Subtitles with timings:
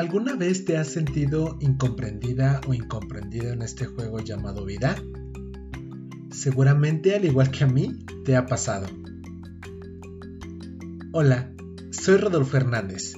[0.00, 4.96] ¿Alguna vez te has sentido incomprendida o incomprendido en este juego llamado vida?
[6.30, 8.86] Seguramente, al igual que a mí, te ha pasado.
[11.12, 11.52] Hola,
[11.90, 13.12] soy Rodolfo Hernández,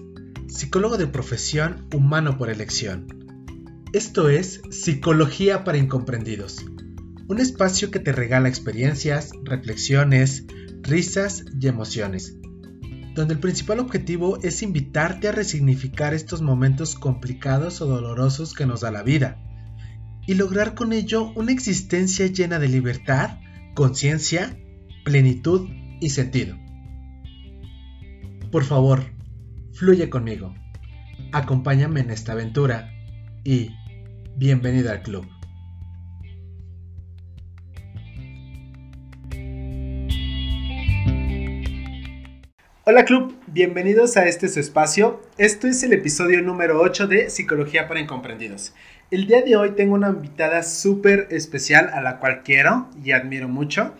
[0.49, 3.07] psicólogo de profesión humano por elección.
[3.93, 6.67] Esto es Psicología para Incomprendidos,
[7.29, 10.47] un espacio que te regala experiencias, reflexiones,
[10.83, 12.42] risas y emociones
[13.15, 18.81] donde el principal objetivo es invitarte a resignificar estos momentos complicados o dolorosos que nos
[18.81, 19.39] da la vida
[20.27, 23.39] y lograr con ello una existencia llena de libertad,
[23.75, 24.57] conciencia,
[25.05, 25.69] plenitud
[26.01, 26.57] y sentido.
[28.51, 29.05] Por favor,
[29.73, 30.55] fluye conmigo,
[31.33, 32.93] acompáñame en esta aventura
[33.45, 33.71] y
[34.37, 35.27] bienvenido al club.
[42.85, 45.23] Hola club, bienvenidos a este su espacio.
[45.39, 48.75] Esto es el episodio número 8 de Psicología para Incomprendidos.
[49.13, 53.47] El día de hoy tengo una invitada súper especial a la cual quiero y admiro
[53.47, 53.95] mucho.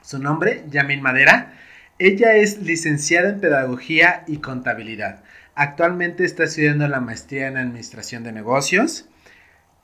[0.00, 1.52] Su nombre, Yamin Madera.
[2.00, 5.22] Ella es licenciada en Pedagogía y Contabilidad.
[5.54, 9.08] Actualmente está estudiando la maestría en Administración de Negocios.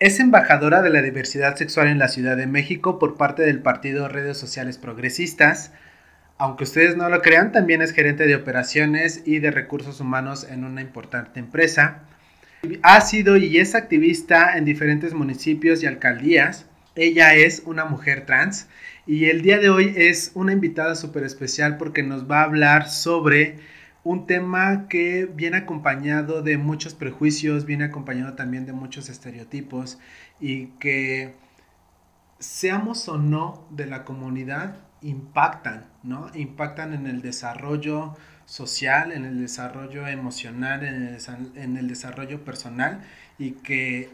[0.01, 4.09] Es embajadora de la diversidad sexual en la Ciudad de México por parte del Partido
[4.09, 5.71] Redes Sociales Progresistas
[6.39, 10.65] aunque ustedes no lo crean, también es gerente de operaciones y de recursos humanos en
[10.65, 12.05] una importante empresa.
[12.83, 16.67] Ha sido y es activista en diferentes municipios y alcaldías.
[16.95, 18.69] Ella es una mujer trans
[19.07, 22.89] y el día de hoy es una invitada súper especial porque nos va a hablar
[22.89, 23.57] sobre
[24.05, 29.99] un tema que viene acompañado de muchos prejuicios, viene acompañado también de muchos estereotipos
[30.41, 31.35] y que
[32.39, 36.31] seamos o no de la comunidad, impactan, ¿no?
[36.35, 38.17] Impactan en el desarrollo
[38.49, 43.05] social, en el desarrollo emocional, en el, desarrollo personal
[43.39, 44.11] y que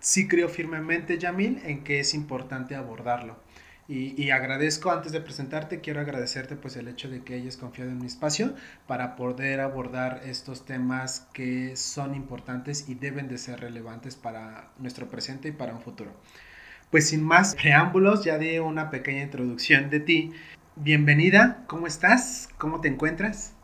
[0.00, 3.44] sí creo firmemente, Yamil, en que es importante abordarlo.
[3.88, 7.98] Y, agradezco, antes de presentarte, quiero agradecerte pues el hecho de que hayas confiado en
[7.98, 8.52] mi espacio
[8.88, 15.08] para poder abordar estos temas que son importantes y deben de ser relevantes para nuestro
[15.08, 16.10] presente y para un futuro.
[16.90, 20.32] Pues sin más preámbulos, ya di una pequeña introducción de ti.
[20.76, 22.48] Bienvenida, ¿cómo estás?
[22.58, 23.54] ¿Cómo te encuentras?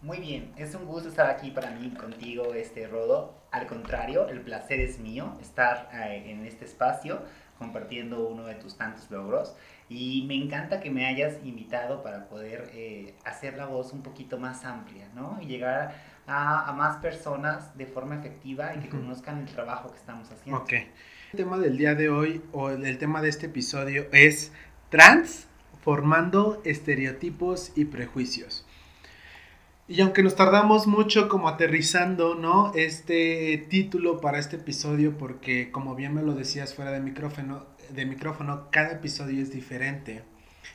[0.00, 3.34] Muy bien, es un gusto estar aquí para mí contigo, este Rodo.
[3.50, 7.20] Al contrario, el placer es mío estar eh, en este espacio
[7.58, 9.54] compartiendo uno de tus tantos logros
[9.90, 14.38] y me encanta que me hayas invitado para poder eh, hacer la voz un poquito
[14.38, 15.38] más amplia, ¿no?
[15.42, 15.94] Y llegar
[16.26, 20.62] a, más personas de forma efectiva y que conozcan el trabajo que estamos haciendo.
[20.62, 20.72] Ok.
[21.32, 24.50] El tema del día de hoy o el tema de este episodio es
[24.88, 25.46] trans
[25.80, 28.66] formando estereotipos y prejuicios.
[29.86, 32.72] Y aunque nos tardamos mucho como aterrizando, ¿no?
[32.74, 38.06] Este título para este episodio, porque como bien me lo decías fuera de micrófono, de
[38.06, 40.24] micrófono, cada episodio es diferente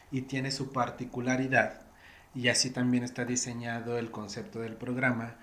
[0.09, 1.81] y tiene su particularidad.
[2.33, 5.35] Y así también está diseñado el concepto del programa.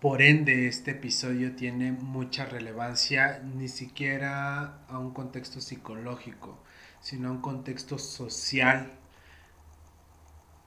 [0.00, 6.58] Por ende, este episodio tiene mucha relevancia, ni siquiera a un contexto psicológico,
[7.02, 8.92] sino a un contexto social,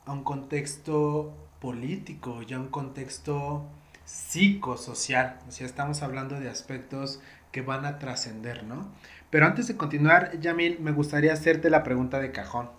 [0.06, 3.66] a un contexto político y a un contexto
[4.06, 5.40] psicosocial.
[5.48, 7.20] O sea, estamos hablando de aspectos
[7.52, 8.92] que van a trascender, ¿no?
[9.32, 12.70] Pero antes de continuar, Yamil, me gustaría hacerte la pregunta de cajón.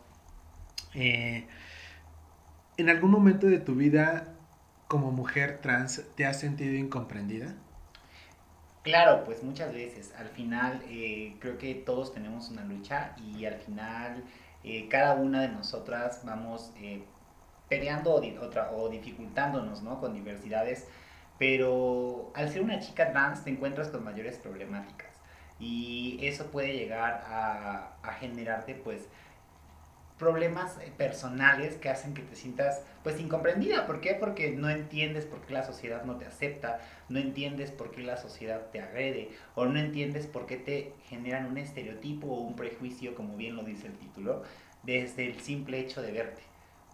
[0.94, 1.48] Eh,
[2.76, 4.33] ¿En algún momento de tu vida
[4.94, 7.56] como mujer trans te has sentido incomprendida?
[8.82, 10.14] Claro, pues muchas veces.
[10.14, 14.24] Al final eh, creo que todos tenemos una lucha y al final
[14.62, 17.08] eh, cada una de nosotras vamos eh,
[17.68, 18.20] peleando o,
[18.76, 19.98] o dificultándonos ¿no?
[20.00, 20.86] con diversidades,
[21.38, 25.10] pero al ser una chica trans te encuentras con mayores problemáticas
[25.58, 29.08] y eso puede llegar a, a generarte pues
[30.18, 33.86] problemas eh, personales que hacen que te sientas pues incomprendida.
[33.86, 34.14] ¿Por qué?
[34.14, 38.16] Porque no entiendes por qué la sociedad no te acepta, no entiendes por qué la
[38.16, 43.14] sociedad te agrede o no entiendes por qué te generan un estereotipo o un prejuicio,
[43.14, 44.42] como bien lo dice el título,
[44.82, 46.42] desde el simple hecho de verte.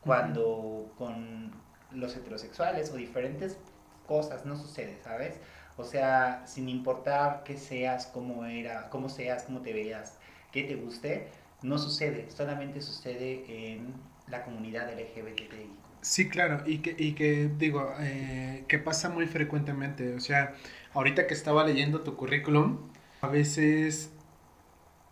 [0.02, 1.52] Cuando con
[1.92, 3.58] los heterosexuales o diferentes
[4.06, 5.38] cosas no sucede, ¿sabes?
[5.76, 10.18] O sea, sin importar qué seas, cómo era, cómo seas, cómo te veas,
[10.52, 11.28] qué te guste,
[11.62, 13.94] no sucede, solamente sucede en
[14.26, 15.78] la comunidad LGBTI.
[16.02, 20.54] Sí, claro, y que, y que digo, eh, que pasa muy frecuentemente, o sea,
[20.94, 22.90] ahorita que estaba leyendo tu currículum,
[23.20, 24.10] a veces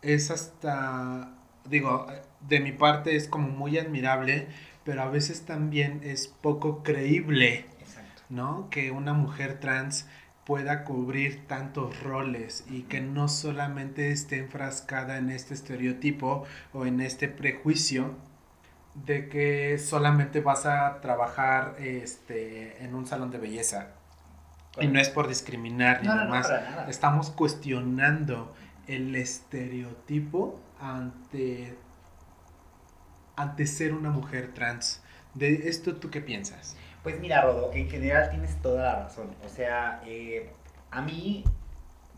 [0.02, 1.34] es hasta,
[1.64, 2.06] digo,
[2.40, 4.48] de mi parte es como muy admirable,
[4.84, 7.66] pero a veces también es poco creíble,
[8.30, 8.70] ¿no?
[8.70, 10.08] Que una mujer trans
[10.48, 17.02] pueda cubrir tantos roles y que no solamente esté enfrascada en este estereotipo o en
[17.02, 18.14] este prejuicio
[18.94, 23.88] de que solamente vas a trabajar este, en un salón de belleza.
[24.80, 26.50] Y no es por discriminar ni nada más.
[26.88, 28.54] Estamos cuestionando
[28.86, 31.76] el estereotipo ante,
[33.36, 35.02] ante ser una mujer trans.
[35.34, 36.74] ¿De esto tú qué piensas?
[37.02, 39.30] Pues mira, Rodo, en general tienes toda la razón.
[39.44, 40.50] O sea, eh,
[40.90, 41.44] a mí,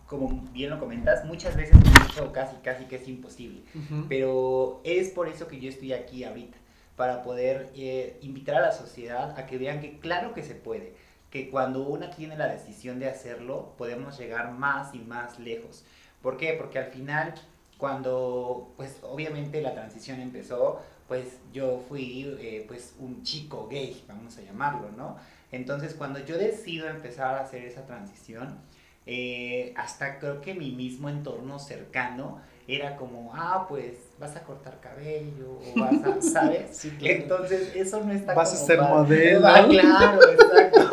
[0.06, 3.62] como bien lo comentas, muchas veces me he dicho casi, casi que es imposible.
[4.09, 6.56] Pero es por eso que yo estoy aquí ahorita,
[6.97, 10.94] para poder eh, invitar a la sociedad a que vean que claro que se puede,
[11.31, 15.85] que cuando una tiene la decisión de hacerlo, podemos llegar más y más lejos.
[16.23, 16.55] ¿Por qué?
[16.55, 17.35] Porque al final,
[17.79, 20.81] cuando, pues obviamente la transición empezó,
[21.11, 25.17] pues yo fui eh, pues un chico gay, vamos a llamarlo, ¿no?
[25.51, 28.61] Entonces cuando yo decido empezar a hacer esa transición,
[29.07, 34.79] eh, hasta creo que mi mismo entorno cercano era como, ah, pues vas a cortar
[34.79, 36.87] cabello, o vas a, ¿sabes?
[37.01, 39.49] Entonces eso no está Vas a ser modelo.
[39.49, 40.91] Ah, claro, exacto.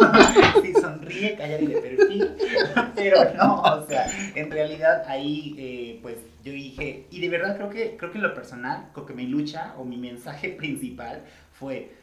[1.08, 2.36] sonríe, calla de perfil,
[2.96, 7.70] pero no, o sea, en realidad ahí, eh, pues yo dije, y de verdad creo
[7.70, 11.94] que, creo que en lo personal, creo que mi lucha o mi mensaje principal fue,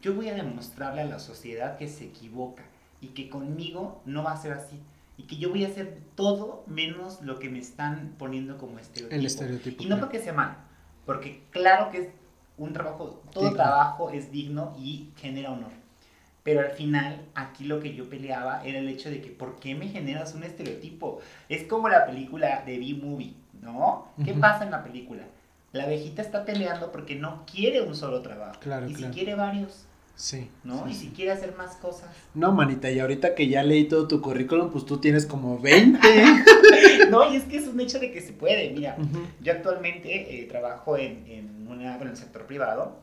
[0.00, 2.64] yo voy a demostrarle a la sociedad que se equivoca
[3.00, 4.78] y que conmigo no va a ser así
[5.16, 9.18] y que yo voy a hacer todo menos lo que me están poniendo como estereotipo.
[9.20, 9.82] El estereotipo.
[9.82, 10.56] Y no porque sea mal,
[11.04, 12.08] porque claro que es
[12.56, 15.79] un trabajo, todo trabajo es digno y genera honor.
[16.50, 19.76] Pero al final, aquí lo que yo peleaba era el hecho de que, ¿por qué
[19.76, 21.20] me generas un estereotipo?
[21.48, 24.08] Es como la película de B-Movie, ¿no?
[24.24, 25.22] ¿Qué pasa en la película?
[25.70, 28.58] La abejita está peleando porque no quiere un solo trabajo.
[28.58, 29.86] Claro, y si quiere varios.
[30.16, 30.50] Sí.
[30.64, 30.88] ¿No?
[30.88, 32.10] y si quiere hacer más cosas.
[32.34, 36.00] No, manita, y ahorita que ya leí todo tu currículum, pues tú tienes como 20.
[37.10, 38.70] no, y es que es un hecho de que se puede.
[38.70, 38.96] Mira,
[39.40, 42.98] yo actualmente eh, trabajo en, en, una, en el sector privado,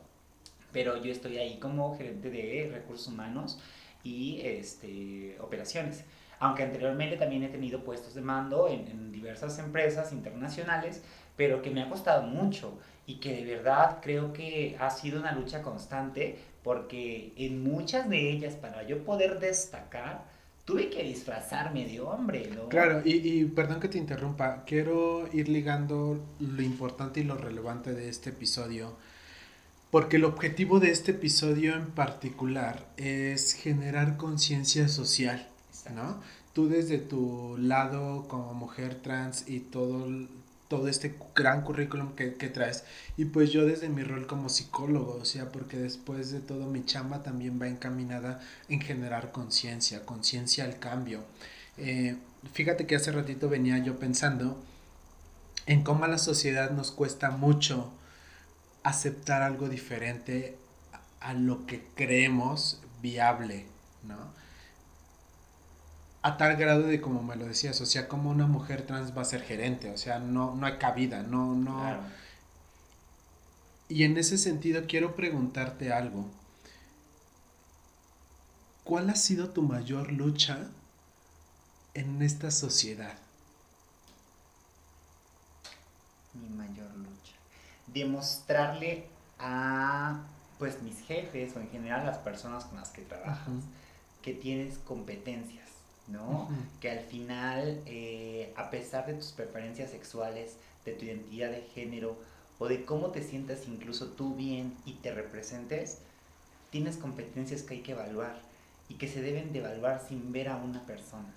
[0.72, 3.60] pero yo estoy ahí como gerente de recursos humanos
[4.04, 6.04] y este, operaciones.
[6.40, 11.04] Aunque anteriormente también he tenido puestos de mando en, en diversas empresas internacionales,
[11.36, 15.31] pero que me ha costado mucho y que de verdad creo que ha sido una
[15.31, 20.25] lucha constante porque en muchas de ellas para yo poder destacar
[20.68, 22.68] tuve que disfrazarme de hombre, ¿no?
[22.68, 27.94] Claro, y, y, perdón que te interrumpa, quiero ir ligando lo importante y lo relevante
[27.94, 28.98] de este episodio,
[29.92, 35.48] porque el objetivo de este episodio en particular es generar conciencia social,
[35.94, 36.22] ¿no?
[36.54, 40.07] Tú desde tu lado como mujer trans y todo
[40.68, 42.84] todo este gran currículum que, traes.
[43.16, 46.83] Y pues yo desde mi rol como psicólogo, o sea, porque después de todo mi
[46.83, 51.24] chamba también va encaminada en generar conciencia, conciencia al cambio.
[51.78, 52.18] Eh,
[52.54, 54.62] fíjate que hace ratito venía yo pensando
[55.66, 57.92] en cómo a la sociedad nos cuesta mucho
[58.88, 60.57] aceptar algo diferente
[61.19, 63.66] a lo que creemos viable,
[64.04, 64.38] ¿no?
[66.28, 69.22] a tal grado de como me lo decías, o sea, como una mujer trans va
[69.22, 71.81] a ser gerente, o sea, no, no hay cabida, no, no.
[73.88, 76.30] Y en ese sentido quiero preguntarte algo.
[78.83, 80.68] ¿Cuál ha sido tu mayor lucha
[81.94, 83.18] en esta sociedad?
[86.33, 86.96] Mi mayor.
[87.87, 89.07] Demostrarle
[89.39, 90.21] a
[90.59, 93.63] pues mis jefes o en general las personas con las que trabajas
[94.23, 95.67] que tienes competencias
[96.07, 96.49] ¿no?
[96.79, 102.17] Que al final, eh, a pesar de tus preferencias sexuales, de tu identidad de género
[102.59, 105.99] o de cómo te sientas incluso tú bien y te representes,
[106.69, 108.39] tienes competencias que hay que evaluar
[108.89, 111.33] y que se deben de evaluar sin ver a una persona.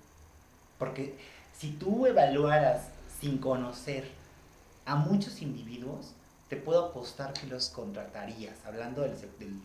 [0.78, 1.16] Porque
[1.56, 2.88] si tú evaluaras
[3.20, 4.08] sin conocer
[4.86, 6.14] a muchos individuos,
[6.50, 9.14] te puedo apostar que los contratarías, hablando del,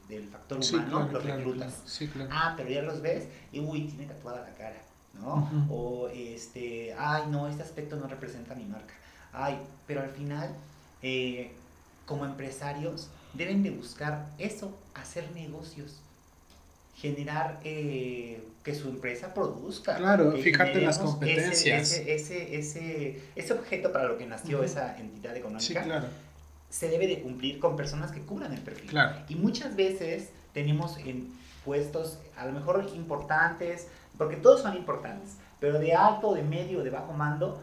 [0.08, 2.00] del, factor humano, los reclutas.
[2.30, 4.78] Ah, pero ya los ves y uy, tiene tatuada la cara
[5.20, 5.68] ¿no?
[5.70, 8.94] O este, ay, no, este aspecto no representa mi marca.
[9.34, 10.50] Ay, pero al final,
[11.02, 11.54] eh,
[12.06, 16.02] como empresarios, deben de buscar eso, hacer negocios,
[16.96, 19.98] generar eh, que su empresa produzca.
[19.98, 21.94] Claro, fíjate las competencias.
[21.94, 26.10] Ese, ese, ese, objeto para lo que nació esa entidad económica.
[26.76, 28.92] Se debe de cumplir con personas que cubran el perfil.
[29.30, 31.32] Y muchas veces tenemos en
[31.64, 36.90] puestos a lo mejor importantes, porque todos son importantes, pero de alto, de medio, de
[36.90, 37.62] bajo mando,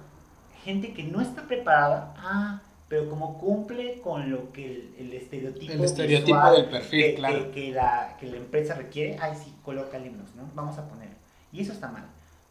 [0.64, 5.84] gente que no está preparada, ah, pero como cumple con lo que el, estereotipo, el
[5.84, 7.52] estereotipo del perfil, que, claro.
[7.52, 10.50] Que, la, que la empresa requiere, ay sí, colócale ¿no?
[10.54, 11.10] Vamos a poner.
[11.52, 12.06] Y eso está mal,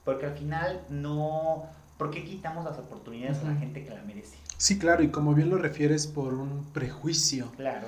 [0.05, 1.65] Porque al final no...
[1.97, 4.37] ¿Por qué quitamos las oportunidades a la gente que la merece?
[4.61, 7.51] Sí, claro, y como bien lo refieres por un prejuicio.
[7.57, 7.87] Claro.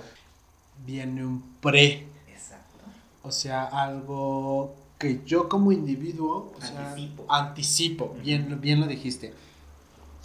[0.84, 2.08] Viene un pre.
[2.28, 2.86] Exacto.
[3.22, 7.26] O sea, algo que yo como individuo anticipo.
[7.30, 9.36] anticipo, bien, bien lo dijiste.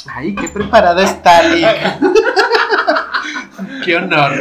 [0.06, 2.00] Ay, qué preparada está Lick.
[3.84, 4.32] qué honor.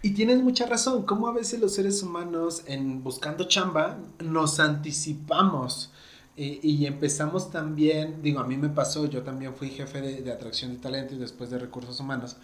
[0.00, 5.92] y tienes mucha razón, como a veces los seres humanos en buscando chamba nos anticipamos
[6.40, 10.30] eh, y empezamos también, digo, a mí me pasó, yo también fui jefe de, de
[10.30, 12.36] atracción de talento y después de recursos humanos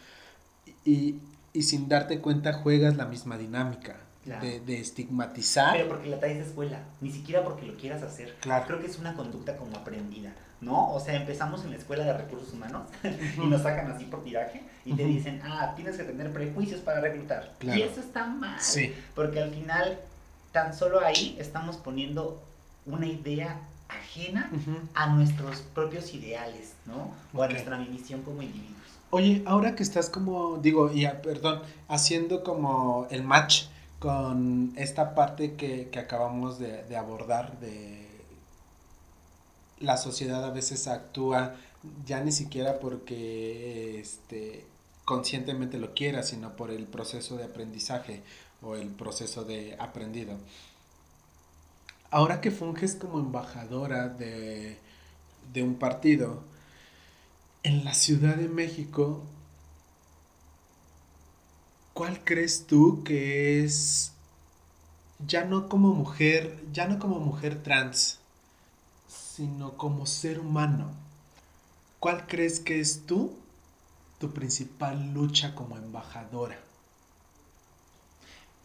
[0.85, 1.21] y,
[1.53, 3.97] y sin darte cuenta juegas la misma dinámica.
[4.25, 5.75] De, de, estigmatizar.
[5.77, 8.35] Pero porque la traes de escuela, ni siquiera porque lo quieras hacer.
[8.41, 8.65] Claro.
[8.67, 10.33] Creo que es una conducta como aprendida,
[10.63, 10.95] ¿no?
[10.95, 12.89] O sea, empezamos en la escuela de recursos humanos
[13.37, 17.03] y nos sacan así por tiraje y te dicen, ah, tienes que tener prejuicios para
[17.03, 17.53] reclutar.
[17.59, 17.79] Claro.
[17.79, 18.59] Y eso está mal.
[18.63, 18.95] Sí.
[19.15, 20.01] Porque al final,
[20.53, 22.43] tan solo ahí estamos poniendo
[22.87, 24.89] una idea ajena uh -huh.
[24.95, 27.13] a nuestros propios ideales, ¿no?
[27.33, 27.45] O okay.
[27.45, 28.75] a nuestra misión como individuos.
[29.11, 33.67] Oye, ahora que estás como, digo, ya, perdón, haciendo como el match
[33.99, 38.05] con esta parte que, que acabamos de, de, abordar de
[39.79, 41.55] la sociedad a veces actúa
[42.05, 44.67] ya ni siquiera porque este,
[45.05, 48.23] conscientemente lo quiera, sino por el proceso de aprendizaje
[48.63, 50.37] o el proceso de aprendido.
[52.15, 54.79] Ahora que funges como embajadora de,
[55.53, 56.45] de un partido,
[57.65, 59.25] en la Ciudad de México,
[61.93, 64.13] ¿cuál crees tú que es
[65.27, 68.21] ya no como mujer, ya no como mujer trans,
[69.09, 70.93] sino como ser humano?
[71.99, 73.35] ¿Cuál crees que es tú
[74.21, 76.61] tu principal lucha como embajadora?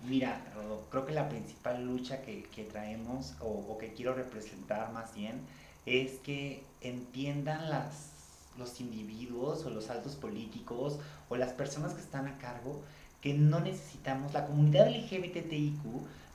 [0.07, 4.91] Mira, Rodo, creo que la principal lucha que, que traemos o, o, que quiero representar
[4.93, 5.41] más bien
[5.85, 8.11] es que entiendan las,
[8.57, 12.81] los individuos o los altos políticos o las personas que están a cargo
[13.21, 15.83] que no necesitamos, la comunidad LGBTIQ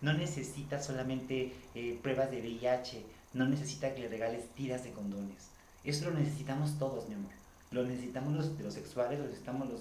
[0.02, 3.02] no necesita solamente eh, pruebas de VIH,
[3.32, 5.48] no necesita que le regales tiras de condones.
[5.82, 7.32] Eso lo necesitamos todos, mi amor.
[7.70, 9.80] Lo necesitamos los heterosexuales, lo necesitamos los,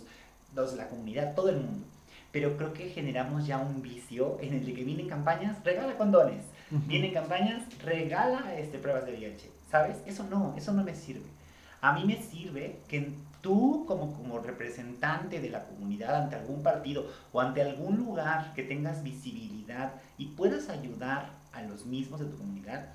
[0.55, 1.85] los de la comunidad, todo el mundo.
[2.33, 6.43] Pero creo que generamos ya un vicio en el de que vienen campañas, regala condones.
[6.71, 6.87] Uh -huh.
[6.87, 9.49] Vienen campañas, regala este, pruebas de VIH.
[9.71, 9.97] ¿Sabes?
[10.05, 11.29] Eso no, eso no me sirve.
[11.79, 17.05] A mí me sirve que tú como, como representante de la comunidad ante algún partido
[17.31, 22.37] o ante algún lugar que tengas visibilidad y puedas ayudar a los mismos de tu
[22.37, 22.89] comunidad,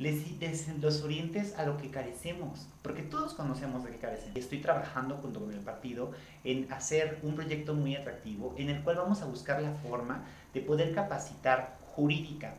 [0.00, 4.34] les, les los orientes a lo que carecemos, porque todos conocemos de qué carecemos.
[4.34, 8.96] Estoy trabajando junto con el partido en hacer un proyecto muy atractivo en el cual
[8.96, 12.54] vamos a buscar la forma de poder capacitar jurídica,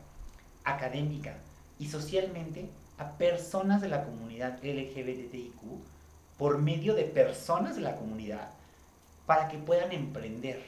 [0.63, 1.35] académica
[1.79, 2.69] y socialmente
[2.99, 5.61] a personas de la comunidad LGBTIQ
[6.37, 8.51] por medio de personas de la comunidad
[9.25, 10.61] para que puedan emprender.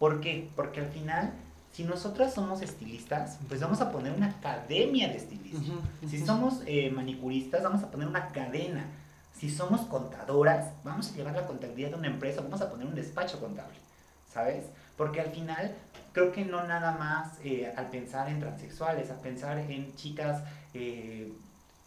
[0.00, 0.50] ¿Por qué?
[0.56, 1.34] Porque al final,
[1.76, 5.74] si nosotras somos estilistas, pues vamos a poner una academia de estilismo.
[5.74, 6.08] Uh -huh, uh -huh.
[6.08, 8.86] Si somos eh, manicuristas, vamos a poner una cadena.
[9.34, 12.94] Si somos contadoras, vamos a llevar la contabilidad de una empresa, vamos a poner un
[12.94, 13.76] despacho contable,
[14.32, 14.64] ¿sabes?
[14.96, 15.74] Porque al final,
[16.14, 21.30] creo que no nada más eh, al pensar en transexuales, a pensar en chicas, eh,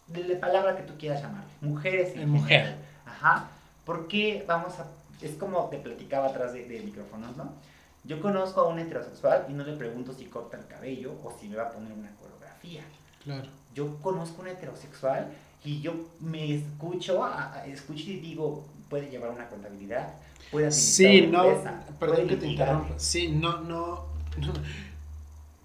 [0.06, 2.76] de la palabra que tú quieras llamar, mujeres en, en mujer.
[3.04, 3.48] Ajá.
[3.84, 4.86] Porque vamos a.
[5.20, 7.54] Es como te platicaba atrás de, de, micrófonos, ¿no?
[8.04, 11.48] Yo conozco a un heterosexual y no le pregunto si corta el cabello o si
[11.48, 12.82] me va a poner una coreografía.
[13.22, 13.48] Claro.
[13.74, 15.28] Yo conozco a un heterosexual
[15.64, 20.14] y yo me escucho, a, a, escucho y digo, puede llevar una contabilidad,
[20.50, 22.98] puede Sí, no, empresa, perdón que te interrumpa.
[22.98, 24.06] Sí, no, no,
[24.38, 24.52] no.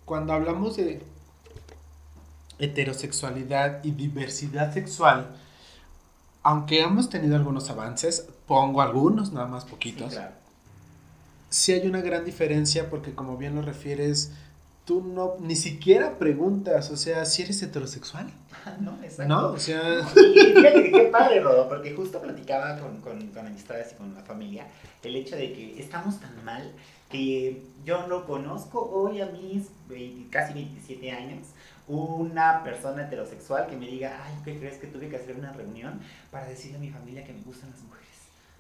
[0.03, 1.01] Cuando hablamos de
[2.59, 5.35] heterosexualidad y diversidad sexual,
[6.43, 10.44] aunque hemos tenido algunos avances, pongo algunos, nada más poquitos, sí, claro.
[11.49, 14.31] Sí hay una gran diferencia porque como bien lo refieres,
[14.85, 18.27] tú no, ni siquiera preguntas, o sea, si eres heterosexual.
[18.79, 19.33] no, exacto.
[19.33, 20.01] No, o sea...
[20.15, 24.21] Y fíjate qué padre, Rodo, porque justo platicaba con, con, con amistades y con la
[24.21, 24.67] familia
[25.03, 26.71] el hecho de que estamos tan mal
[27.09, 31.47] que yo no conozco hoy a mis 20, casi 27 años
[31.87, 35.99] una persona heterosexual que me diga, ay, ¿qué crees que tuve que hacer una reunión
[36.31, 38.04] para decirle a mi familia que me gustan las mujeres?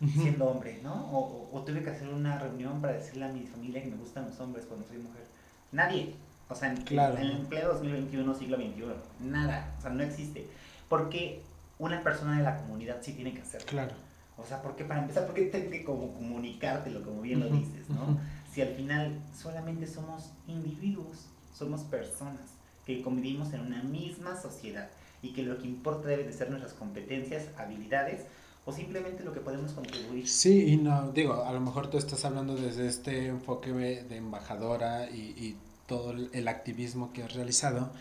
[0.01, 0.21] Uh -huh.
[0.23, 0.93] siendo hombre, ¿no?
[1.11, 3.95] O, o, o, tuve que hacer una reunión para decirle a mi familia que me
[3.95, 5.23] gustan los hombres cuando soy mujer.
[5.71, 6.15] Nadie.
[6.49, 7.17] O sea, en, claro.
[7.17, 8.83] en el empleo 2021, siglo XXI,
[9.21, 9.73] nada.
[9.77, 10.47] O sea, no existe.
[10.89, 11.41] Porque
[11.79, 13.67] una persona de la comunidad sí tiene que hacerlo.
[13.67, 13.93] Claro.
[14.37, 18.03] O sea, porque para empezar, porque tengo que como comunicártelo, como bien lo dices, ¿no?
[18.03, 18.17] Uh -huh.
[18.51, 24.89] Si al final solamente somos individuos, somos personas que convivimos en una misma sociedad
[25.21, 28.25] y que lo que importa debe de ser nuestras competencias, habilidades
[28.65, 30.27] o simplemente lo que podemos contribuir.
[30.27, 35.09] Sí, y no, digo, a lo mejor tú estás hablando desde este enfoque de embajadora
[35.09, 37.91] y, y todo el activismo que has realizado,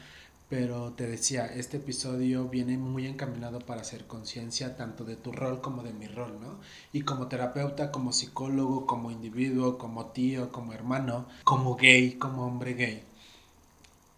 [0.48, 5.60] pero te decía, este episodio viene muy encaminado para hacer conciencia tanto de tu rol
[5.60, 6.60] como de mi rol, ¿no?
[6.92, 12.74] Y como terapeuta, como psicólogo, como individuo, como tío, como hermano, como gay, como hombre
[12.74, 13.04] gay.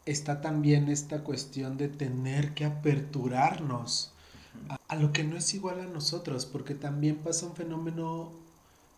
[0.05, 4.12] Está también esta cuestión de tener que aperturarnos
[4.68, 8.32] a, a lo que no es igual a nosotros, porque también pasa un fenómeno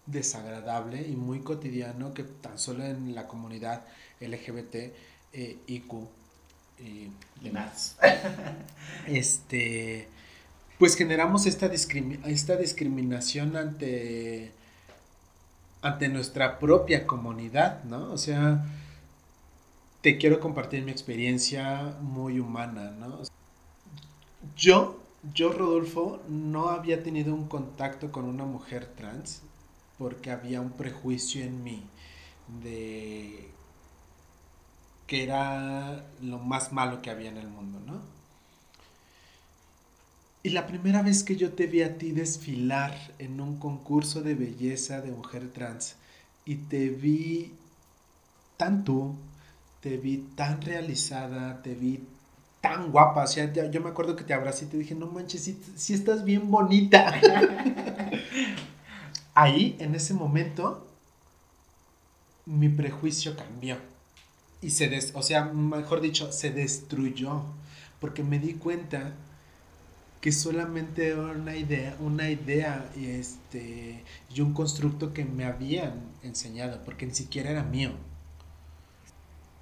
[0.06, 3.84] desagradable y muy cotidiano que tan solo en la comunidad
[4.20, 4.74] LGBT
[5.32, 5.92] eh, IQ
[6.78, 7.10] y
[7.42, 7.96] demás.
[9.06, 10.08] este,
[10.78, 14.52] pues generamos esta, esta discriminación ante,
[15.82, 18.10] ante nuestra propia comunidad, ¿no?
[18.12, 18.64] O sea,
[20.00, 23.20] te quiero compartir mi experiencia muy humana, ¿no?
[24.56, 25.02] Yo,
[25.34, 29.42] yo, Rodolfo, no había tenido un contacto con una mujer trans
[29.98, 31.82] porque había un prejuicio en mí
[32.62, 33.50] de
[35.06, 38.00] que era lo más malo que había en el mundo, ¿no?
[40.42, 44.34] Y la primera vez que yo te vi a ti desfilar en un concurso de
[44.34, 45.96] belleza de mujer trans
[46.44, 47.52] y te vi
[48.56, 49.16] tan tú,
[49.80, 52.00] te vi tan realizada, te vi
[52.60, 55.42] tan guapa, o sea, yo me acuerdo que te abracé y te dije, no manches,
[55.42, 57.14] si, si estás bien bonita.
[59.34, 60.86] Ahí, en ese momento,
[62.46, 63.76] mi prejuicio cambió
[64.60, 67.42] y se des, o sea, mejor dicho, se destruyó
[68.00, 69.12] porque me di cuenta
[70.20, 76.00] que solamente era una idea, una idea y este y un constructo que me habían
[76.22, 77.92] enseñado, porque ni siquiera era mío.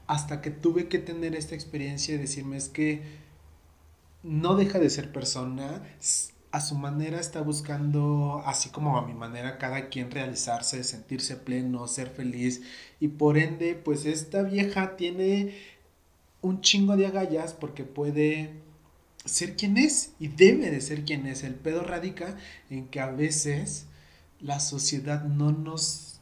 [0.06, 3.02] Hasta que tuve que tener esta experiencia y decirme es que
[4.22, 5.82] no deja de ser persona,
[6.56, 11.86] a su manera está buscando, así como a mi manera, cada quien realizarse, sentirse pleno,
[11.86, 12.62] ser feliz.
[12.98, 15.54] Y por ende, pues esta vieja tiene
[16.40, 18.62] un chingo de agallas porque puede
[19.24, 21.42] ser quien es y debe de ser quien es.
[21.42, 22.36] El pedo radica
[22.70, 23.86] en que a veces
[24.40, 26.20] la sociedad no nos,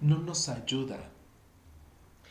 [0.00, 1.10] no nos ayuda.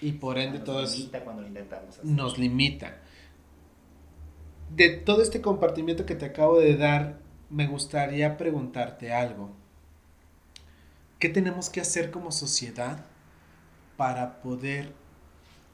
[0.02, 2.98] Y por ende todo nos limita cuando lo intentamos Nos limita
[4.70, 9.52] de todo este compartimiento que te acabo de dar, me gustaría preguntarte algo.
[11.20, 13.06] ¿Qué tenemos que hacer como sociedad
[13.96, 14.94] para poder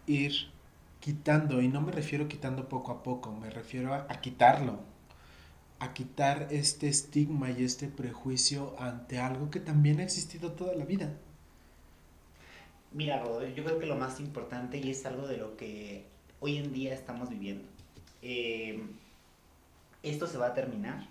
[0.08, 0.52] ir
[1.00, 4.80] quitando, y no me refiero quitando poco a poco, me refiero a, quitarlo,
[5.80, 10.86] a quitar este estigma y este prejuicio ante algo que también ha existido toda la
[10.86, 11.18] vida?
[12.94, 16.06] Mira, Rodolfo, yo creo que lo más importante y es algo de lo que
[16.40, 17.74] hoy en día estamos viviendo
[18.26, 18.82] eh,
[20.02, 21.06] esto se va a terminar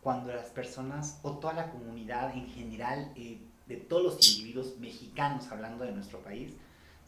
[0.00, 5.50] cuando las personas o toda la comunidad en general, eh, de todos los individuos mexicanos
[5.50, 6.52] hablando de nuestro país,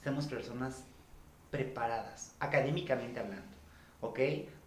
[0.03, 0.85] seamos personas
[1.51, 3.55] preparadas, académicamente hablando.
[4.01, 4.19] ¿Ok?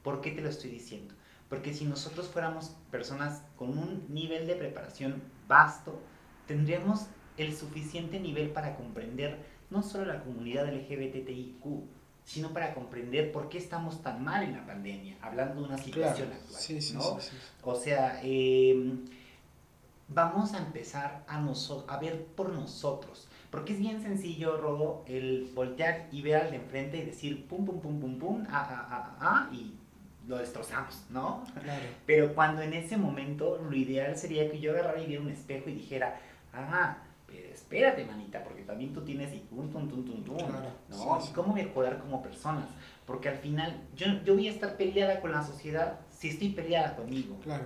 [0.04, 1.14] ¿Por qué te lo estoy diciendo?
[1.50, 6.00] Porque si nosotros fuéramos personas con un nivel de preparación vasto,
[6.48, 9.38] tendríamos el suficiente nivel para comprender
[9.70, 11.64] no solo la comunidad LGBTIQ,
[12.24, 16.32] sino para comprender por qué estamos tan mal en la pandemia, hablando de una situación
[16.32, 16.62] actual.
[16.62, 17.18] Sí, sí, ¿no?
[17.64, 19.06] o sea, em,
[20.10, 21.38] vamos a empezar a,
[21.88, 23.28] a ver por nosotros.
[23.50, 27.66] Porque es bien sencillo, Rodo, el voltear y ver al de enfrente y decir pum,
[27.66, 29.74] pum, pum, pum, pum, ah, ah, ah, ah, y
[30.28, 31.46] lo destrozamos, ¿no?
[31.64, 31.86] Claro.
[32.06, 35.70] Pero cuando en ese momento lo ideal sería que yo agarrara y viera un espejo
[35.70, 36.20] y dijera,
[36.54, 36.98] ah,
[37.68, 40.38] espérate, manita, porque también tú tienes y tum, tum, tum, tum, tum,
[40.90, 41.20] ¿no?
[41.22, 42.66] y cómo mejorar como personas,
[43.06, 46.96] porque al final yo, yo voy a estar peleada con la sociedad si estoy peleada
[46.96, 47.38] conmigo.
[47.42, 47.66] Claro.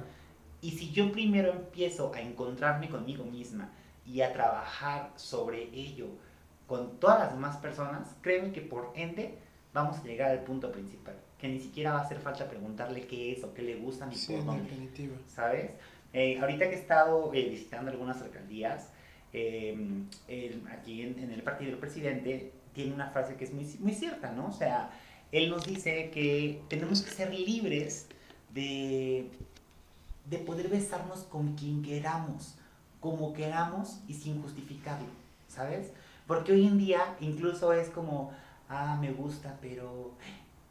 [0.59, 3.69] Y si yo primero empiezo a encontrarme conmigo misma
[4.03, 6.07] y a trabajar sobre ello
[6.65, 9.37] con todas las demás personas, créeme que por ende
[9.71, 13.33] vamos a llegar al punto principal, que ni siquiera va a hacer falta preguntarle qué
[13.33, 14.89] es o qué le gusta ni por dónde.
[15.27, 15.71] ¿Sabes?
[16.13, 18.90] Eh, ahorita que he estado eh, visitando algunas alcaldías,
[19.33, 20.07] Em,
[20.69, 24.47] aquí en, el partido del presidente tiene una frase que es muy, muy cierta, ¿no?
[24.47, 24.91] O sea,
[25.31, 28.07] él nos dice que tenemos que ser libres
[28.53, 29.29] de,
[30.29, 32.55] de poder besarnos con quien queramos,
[32.99, 35.07] como queramos y sin justificarlo,
[35.47, 35.91] ¿sabes?
[36.27, 38.31] Porque hoy en día incluso es como,
[38.67, 40.11] ah, me gusta, pero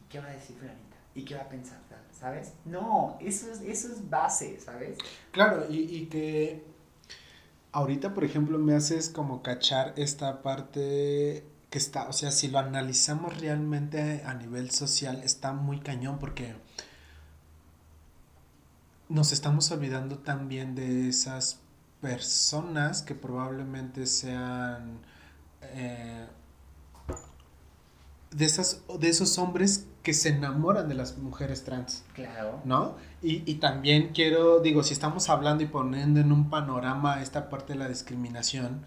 [0.09, 0.97] ¿qué va a decir fulanita?
[1.15, 1.79] ¿Y qué va a pensar?
[2.11, 2.53] ¿Sabes?
[2.65, 4.95] No, eso es, eso es base, ¿sabes?
[5.31, 6.63] Claro, y, y que
[7.71, 12.59] ahorita, por ejemplo, me haces como cachar esta parte que está, o sea, si lo
[12.59, 16.55] analizamos realmente a nivel social, está muy cañón porque
[19.07, 21.59] nos estamos olvidando también de esas
[22.01, 24.99] personas que probablemente sean
[25.61, 26.27] eh,
[28.31, 32.03] de, esas, de esos hombres que se enamoran de las mujeres trans.
[32.13, 32.61] Claro.
[32.65, 32.95] ¿No?
[33.21, 37.73] Y, y, también quiero, digo, si estamos hablando y poniendo en un panorama esta parte
[37.73, 38.83] de la discriminación,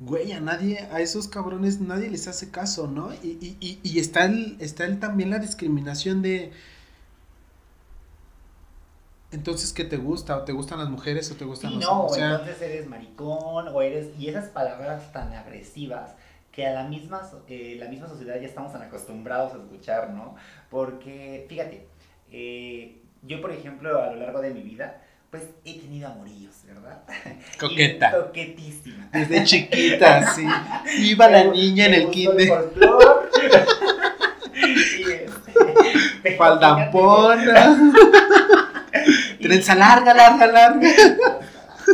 [0.00, 3.12] güey, a nadie, a esos cabrones nadie les hace caso, ¿no?
[3.22, 6.52] Y, y, y, y está, el, está el, también la discriminación de...
[9.32, 10.36] Entonces, ¿qué te gusta?
[10.36, 12.32] ¿O te gustan las mujeres o te gustan sí, los no, o sea...
[12.32, 14.08] entonces eres maricón o eres...
[14.18, 16.16] Y esas palabras tan agresivas
[16.52, 20.34] que a la misma, eh, la misma sociedad ya estamos tan acostumbrados a escuchar, ¿no?
[20.68, 21.86] Porque, fíjate,
[22.32, 27.02] eh, yo por ejemplo a lo largo de mi vida, pues he tenido amorillos, ¿verdad?
[27.60, 28.10] Coqueta.
[28.10, 29.08] coquetísima.
[29.12, 30.44] Desde chiquita, sí.
[30.98, 32.48] Iba la niña en el kinder.
[35.04, 37.92] este, Faldampona.
[39.40, 40.88] Trenza larga, larga, larga.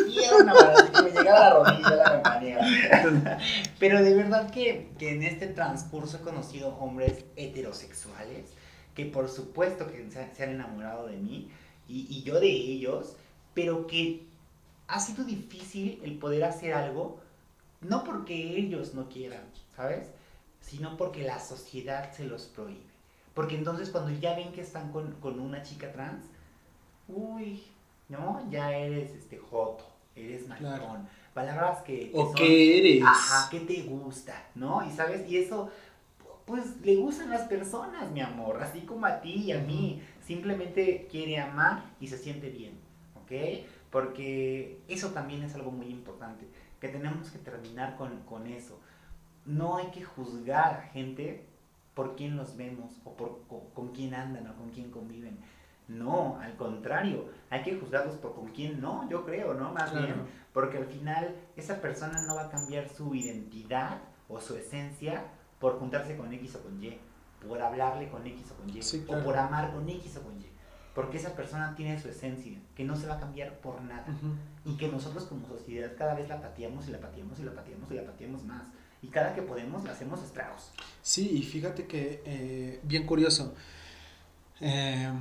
[0.08, 2.66] Y era una maravilla, me llegaba a la rodilla la campanera.
[3.78, 8.52] Pero de verdad que, que en este transcurso he conocido hombres heterosexuales
[8.96, 11.50] que por supuesto que se, se han enamorado de mí
[11.86, 13.16] y, y, yo de ellos,
[13.54, 14.26] pero que
[14.88, 17.20] ha sido difícil el poder hacer algo,
[17.82, 19.44] no porque ellos no quieran,
[19.76, 20.08] ¿sabes?
[20.60, 22.80] Sino porque la sociedad se los prohíbe.
[23.34, 26.24] Porque entonces cuando ya ven que están con, con una chica trans,
[27.06, 27.62] uy,
[28.08, 28.48] ¿no?
[28.50, 29.84] Ya eres este joto,
[30.16, 30.78] eres maricón.
[30.78, 31.06] Claro.
[31.36, 33.04] Palabras que, que o son, qué eres.
[33.04, 34.82] Ajá, que te gusta, ¿no?
[34.88, 35.70] Y sabes, y eso
[36.46, 40.00] pues le gustan las personas, mi amor, así como a ti y a mí.
[40.22, 42.78] Simplemente quiere amar y se siente bien,
[43.16, 43.66] ¿ok?
[43.90, 46.48] Porque eso también es algo muy importante,
[46.80, 48.80] que tenemos que terminar con, con eso.
[49.44, 51.44] No hay que juzgar a gente
[51.92, 55.38] por quién los vemos o por con, con quién andan o con quién conviven.
[55.88, 59.72] No, al contrario, hay que juzgarlos por con quién no, yo creo, ¿no?
[59.72, 60.06] Más claro.
[60.06, 60.20] bien,
[60.52, 65.24] porque al final esa persona no va a cambiar su identidad o su esencia
[65.60, 66.98] por juntarse con X o con Y,
[67.46, 69.20] por hablarle con X o con Y, sí, claro.
[69.20, 70.46] o por amar con X o con Y.
[70.92, 74.06] Porque esa persona tiene su esencia, que no se va a cambiar por nada.
[74.08, 74.72] Uh -huh.
[74.72, 77.90] Y que nosotros como sociedad cada vez la pateamos y la pateamos y la pateamos
[77.90, 78.66] y la pateamos más.
[79.02, 80.72] Y cada que podemos la hacemos estragos.
[81.02, 83.54] Sí, y fíjate que, eh, bien curioso,
[84.60, 85.12] eh,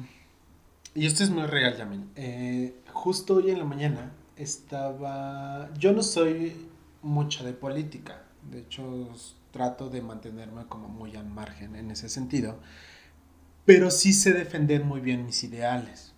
[0.96, 2.10] y esto es muy real, Yamin.
[2.16, 5.70] Eh, justo hoy en la mañana estaba.
[5.78, 6.70] Yo no soy
[7.02, 8.24] mucho de política.
[8.50, 9.10] De hecho,
[9.52, 12.58] trato de mantenerme como muy al margen en ese sentido.
[13.66, 16.14] Pero sí sé defender muy bien mis ideales.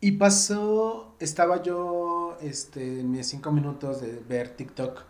[0.00, 5.04] Y pasó, estaba yo este, mis cinco minutos de ver TikTok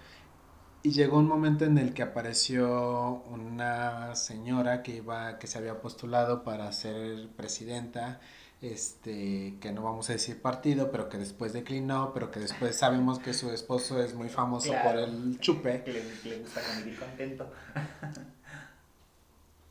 [0.87, 5.81] y llegó un momento en el que apareció una señora que iba que se había
[5.81, 8.21] postulado para ser presidenta
[8.63, 13.19] este que no vamos a decir partido pero que después declinó pero que después sabemos
[13.19, 15.83] que su esposo es muy famoso claro, por el chupe.
[15.89, 17.53] Le, le gusta convivir contento.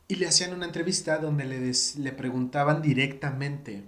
[0.08, 3.82] Y le hacían una entrevista donde le, des, le preguntaban directamente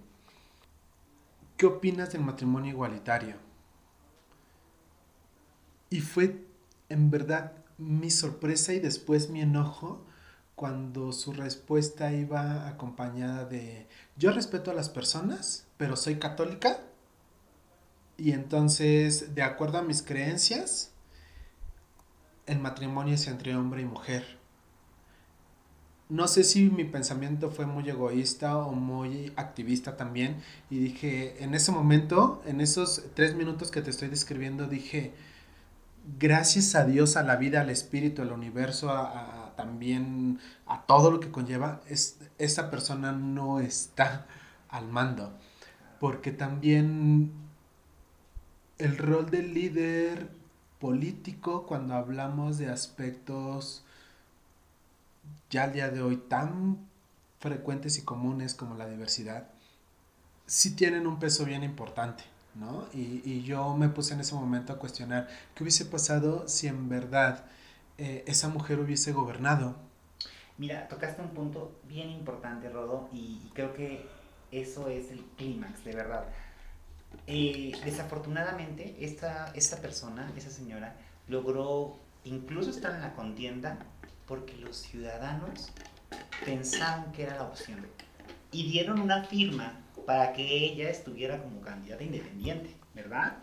[1.57, 3.37] ¿qué opinas del matrimonio igualitario?
[5.91, 6.48] y fue
[6.89, 10.05] en verdad mi sorpresa y después mi enojo
[10.55, 16.81] cuando su respuesta iba acompañada de yo respeto a las personas, pero soy católica
[18.17, 20.91] y entonces de acuerdo a mis creencias
[22.47, 24.39] el matrimonio es entre hombre y mujer.
[26.09, 31.55] No sé si mi pensamiento fue muy egoísta o muy activista también y dije en
[31.55, 35.13] ese momento, en esos tres minutos que te estoy describiendo, dije
[36.19, 41.21] gracias a Dios, a la vida, al espíritu, al universo, a, también a todo lo
[41.21, 44.27] que conlleva, es, esa persona no está
[44.69, 45.33] al mando.
[46.01, 47.33] Porque también
[48.79, 50.31] el rol del líder
[50.79, 53.85] político, cuando hablamos de aspectos
[55.51, 56.79] ya al día de hoy tan
[57.41, 59.49] frecuentes y comunes como la diversidad,
[60.47, 62.25] sí tienen un peso bien importante.
[62.59, 62.87] ¿No?
[62.93, 66.89] Y, y, yo me puse en ese momento a cuestionar qué hubiese pasado si en
[66.89, 67.45] verdad
[67.99, 69.77] eh, esa mujer hubiese gobernado.
[70.57, 74.09] Mira, tocaste un punto bien importante, Rodo, y, creo que
[74.51, 76.25] eso es el clímax, de verdad.
[77.27, 80.95] Eh, desafortunadamente, esta, esta persona, esa señora,
[81.29, 83.79] logró incluso estar en la contienda
[84.27, 85.71] porque los ciudadanos
[86.45, 87.87] pensaban que era la opción
[88.53, 89.73] y dieron una firma
[90.09, 93.37] para que ella estuviera como candidata independiente, ¿verdad?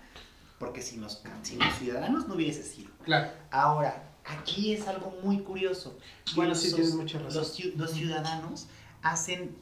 [0.57, 2.89] porque si los, si los ciudadanos no hubiese sido.
[3.03, 3.29] Claro.
[3.51, 5.99] Ahora, aquí es algo muy curioso.
[6.33, 7.35] Bueno, Los- sí, tienes mucha razón.
[7.43, 8.65] Los, los ciudadanos
[9.03, 9.55] hacen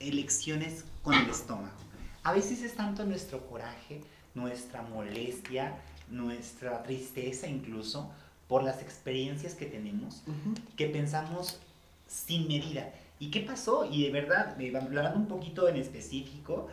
[0.00, 1.76] elecciones con el estómago.
[2.24, 4.00] A veces es tanto nuestro coraje,
[4.34, 5.76] nuestra molestia,
[6.10, 8.10] nuestra tristeza incluso,
[8.48, 10.54] por las experiencias que tenemos, Ujú.
[10.76, 11.60] que pensamos
[12.08, 12.90] sin medida.
[13.18, 13.84] ¿Y qué pasó?
[13.84, 16.68] Y de verdad, hablando un poquito en específico,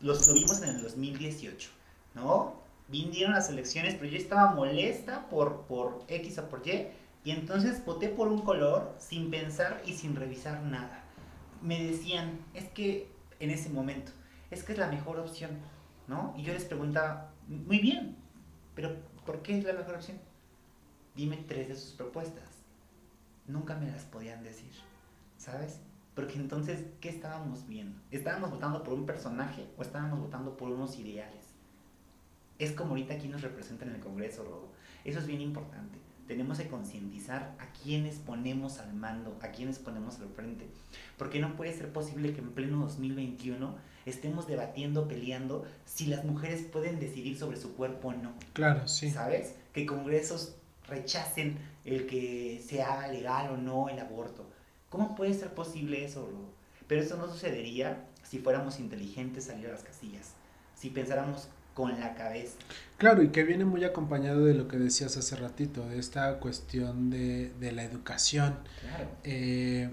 [0.00, 1.70] los, lo vimos en el 2018,
[2.14, 2.62] ¿no?
[2.88, 6.88] Vinieron las elecciones, pero yo estaba molesta por, por X o por Y,
[7.24, 11.04] y entonces voté por un color sin pensar y sin revisar nada.
[11.60, 14.12] Me decían, es que en ese momento,
[14.50, 15.50] es que es la mejor opción,
[16.08, 16.34] ¿no?
[16.36, 18.16] Y yo les preguntaba, muy bien,
[18.74, 20.18] pero ¿por qué es la mejor opción?
[21.14, 22.48] Dime tres de sus propuestas.
[23.46, 24.72] Nunca me las podían decir,
[25.42, 25.80] ¿sabes?
[26.14, 27.98] Porque entonces, ¿qué estábamos viendo?
[28.10, 31.46] ¿Estábamos votando por un personaje o estábamos votando por unos ideales?
[32.58, 34.68] Es como ahorita aquí nos representan en el Congreso, Rodo.
[35.04, 35.98] Eso es bien importante.
[36.28, 40.68] Tenemos que concientizar a quienes ponemos al mando, a quienes ponemos al frente.
[41.16, 43.74] Porque no puede ser posible que en pleno 2021
[44.06, 48.32] estemos debatiendo, peleando, si las mujeres pueden decidir sobre su cuerpo o no.
[48.52, 49.10] Claro, sí.
[49.10, 49.56] ¿Sabes?
[49.72, 50.54] Que congresos
[50.86, 54.51] rechacen el que se haga legal o no el aborto.
[54.92, 56.28] ¿Cómo puede ser posible eso?
[56.86, 60.34] Pero eso no sucedería si fuéramos inteligentes salir a las casillas,
[60.76, 62.58] si pensáramos con la cabeza.
[62.98, 67.08] Claro, y que viene muy acompañado de lo que decías hace ratito, de esta cuestión
[67.08, 68.58] de, de la educación.
[68.82, 69.08] Claro.
[69.24, 69.90] Eh,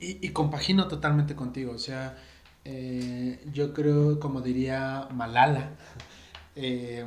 [0.00, 2.16] y, y compagino totalmente contigo, o sea,
[2.64, 5.70] eh, yo creo, como diría Malala,
[6.56, 7.06] eh,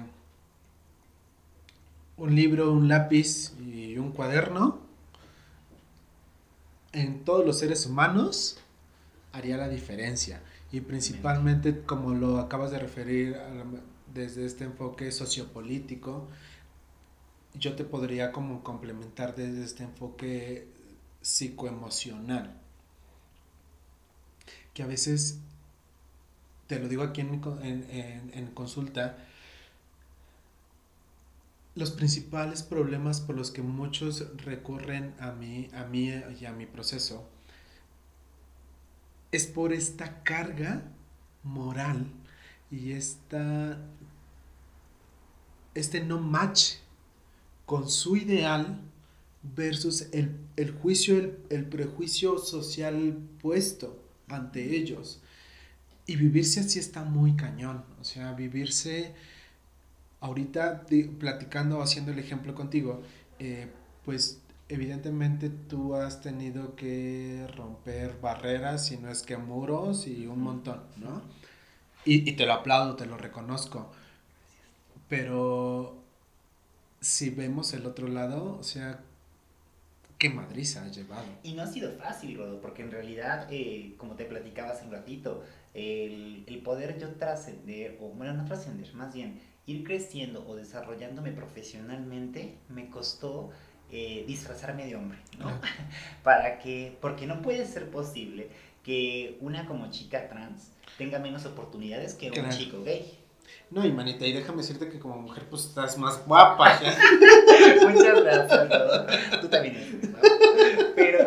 [2.15, 4.90] un libro, un lápiz y un cuaderno
[6.93, 8.57] en todos los seres humanos
[9.31, 10.41] haría la diferencia.
[10.71, 13.37] Y principalmente, como lo acabas de referir
[14.13, 16.27] desde este enfoque sociopolítico,
[17.53, 20.67] yo te podría como complementar desde este enfoque
[21.21, 22.57] psicoemocional.
[24.73, 25.39] Que a veces,
[26.67, 29.17] te lo digo aquí en- en- en consulta,
[31.75, 36.65] los principales problemas por los que muchos recurren a mí, a mí y a mi
[36.65, 37.29] proceso
[39.31, 40.83] es por esta carga
[41.43, 42.11] moral
[42.69, 43.79] y esta
[45.73, 46.75] este no match
[47.65, 48.81] con su ideal
[49.41, 55.21] versus el, el juicio, el, el prejuicio social puesto ante ellos.
[56.05, 57.85] Y vivirse así está muy cañón.
[58.01, 59.13] O sea, vivirse
[60.21, 63.01] ahorita di- platicando, haciendo el ejemplo contigo,
[63.39, 63.67] eh,
[64.05, 70.41] pues evidentemente tú has tenido que romper barreras, si no es que muros y un
[70.41, 71.23] montón, ¿no?
[72.05, 73.91] Y, y te lo aplaudo, te lo reconozco.
[75.07, 76.03] Pero
[77.01, 79.01] si vemos el otro lado, o sea,
[80.17, 81.25] qué madriza has llevado.
[81.43, 84.91] Y no ha sido fácil, Rodo, porque en realidad, eh, como te platicaba hace un
[84.91, 90.55] ratito, el, el poder yo trascender, o bueno, no trascender, más bien ir creciendo o
[90.55, 93.51] desarrollándome profesionalmente, me costó
[93.91, 95.51] eh, disfrazarme de hombre, ¿no?
[96.23, 98.49] Para que, porque no puede ser posible
[98.83, 103.17] que una como chica trans tenga menos oportunidades que un chico gay.
[103.69, 106.79] No, y manita, y déjame decirte que como mujer pues estás más guapa.
[107.81, 109.41] Muchas gracias.
[109.41, 110.10] Tú también eres,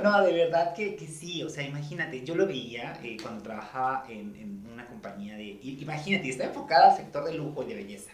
[0.04, 0.22] ¿no?
[0.22, 4.36] De verdad que, que sí, o sea, imagínate, yo lo veía eh, cuando trabajaba en,
[4.36, 5.58] en una compañía de...
[5.62, 8.10] Imagínate, está enfocada al sector de lujo y de belleza.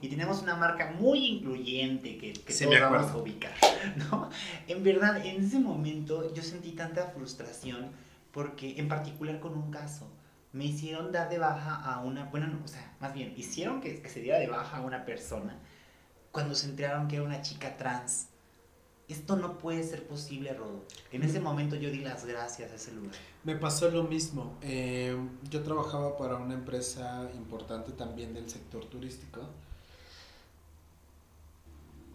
[0.00, 3.52] Y tenemos una marca muy incluyente que, que Sí, todos vamos a ubicar,
[3.96, 4.30] ¿no?
[4.68, 7.90] En verdad, en ese momento yo sentí tanta frustración
[8.30, 10.08] porque, en particular con un caso,
[10.52, 14.00] me hicieron dar de baja a una, bueno, no, o sea, más bien, hicieron que,
[14.00, 15.58] que se diera de baja a una persona
[16.30, 18.28] cuando se enteraron que era una chica trans.
[19.08, 20.84] Esto no puede ser posible, Rodo.
[21.10, 23.12] En ese momento yo di las gracias a ese lugar.
[23.44, 24.56] Me pasó lo mismo.
[24.62, 25.14] Eh,
[25.50, 29.40] yo trabajaba para una empresa importante también del sector turístico.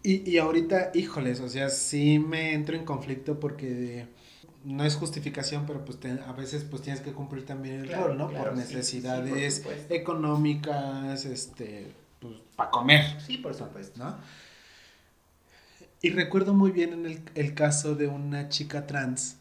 [0.03, 4.07] Y, y ahorita, híjoles, o sea, sí me entro en conflicto porque
[4.63, 8.07] no es justificación, pero pues te- a veces pues tienes que cumplir también el Claro,
[8.07, 8.29] rol, ¿no?
[8.29, 13.21] claro, por sí, sí, sí, por necesidades económicas, este, pues para comer.
[13.21, 13.99] Sí, por supuesto.
[14.03, 14.15] ¿no?
[16.01, 19.37] Y recuerdo muy bien en el, el caso de una chica trans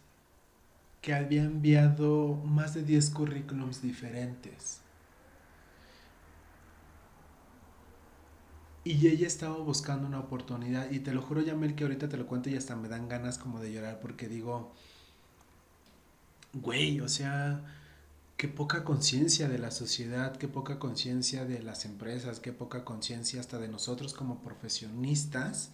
[1.03, 4.81] que había enviado más de 10 currículums diferentes.
[8.87, 10.90] Y ella estaba buscando una oportunidad.
[10.90, 13.37] Y te lo juro, Yamel, que ahorita te lo cuento y hasta me dan ganas
[13.37, 14.73] como de llorar porque digo,
[16.53, 17.64] güey, o sea,
[18.37, 23.40] qué poca conciencia de la sociedad, qué poca conciencia de las empresas, qué poca conciencia
[23.40, 25.73] hasta de nosotros como profesionistas,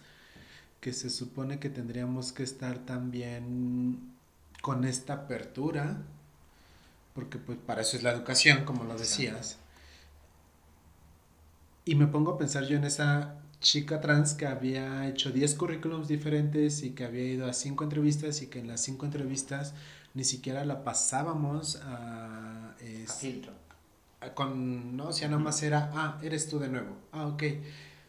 [0.83, 4.13] que se supone que tendríamos que estar también
[4.61, 6.01] con esta apertura,
[7.15, 9.59] porque pues para eso es la educación, como lo decías.
[11.85, 16.09] Y me pongo a pensar yo en esa chica trans que había hecho 10 currículums
[16.09, 19.73] diferentes y que había ido a 5 entrevistas y que en las 5 entrevistas
[20.13, 22.75] ni siquiera la pasábamos a...
[23.21, 23.53] filtro.
[24.35, 26.97] con, no, o sea, nada más era, ah, eres tú de nuevo.
[27.13, 27.41] Ah, ok.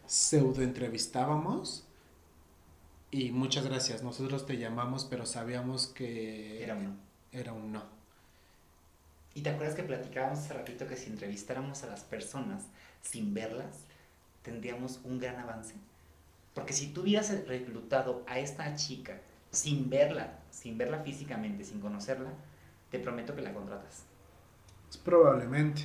[0.09, 1.85] Pseudo entrevistábamos
[3.14, 4.03] y muchas gracias.
[4.03, 6.64] Nosotros te llamamos, pero sabíamos que...
[6.64, 6.96] Era un no.
[7.31, 7.85] Era un no.
[9.35, 12.64] ¿Y te acuerdas que platicábamos hace ratito que si entrevistáramos a las personas
[13.03, 13.85] sin verlas,
[14.42, 15.74] tendríamos un gran avance?
[16.55, 19.20] Porque si tú hubieras reclutado a esta chica
[19.53, 22.33] sin verla, sin verla físicamente, sin conocerla,
[22.90, 24.07] te prometo que la contratas.
[25.05, 25.83] Probablemente.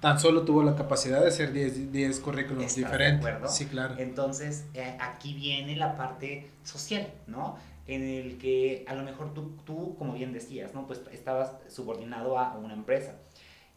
[0.00, 3.52] Tan solo tuvo la capacidad de hacer 10 currículums diferentes.
[3.52, 3.96] Sí, claro.
[3.98, 7.56] Entonces, eh, aquí viene la parte social, ¿no?
[7.86, 10.86] En el que a lo mejor tú, tú, como bien decías, ¿no?
[10.86, 13.16] Pues estabas subordinado a una empresa.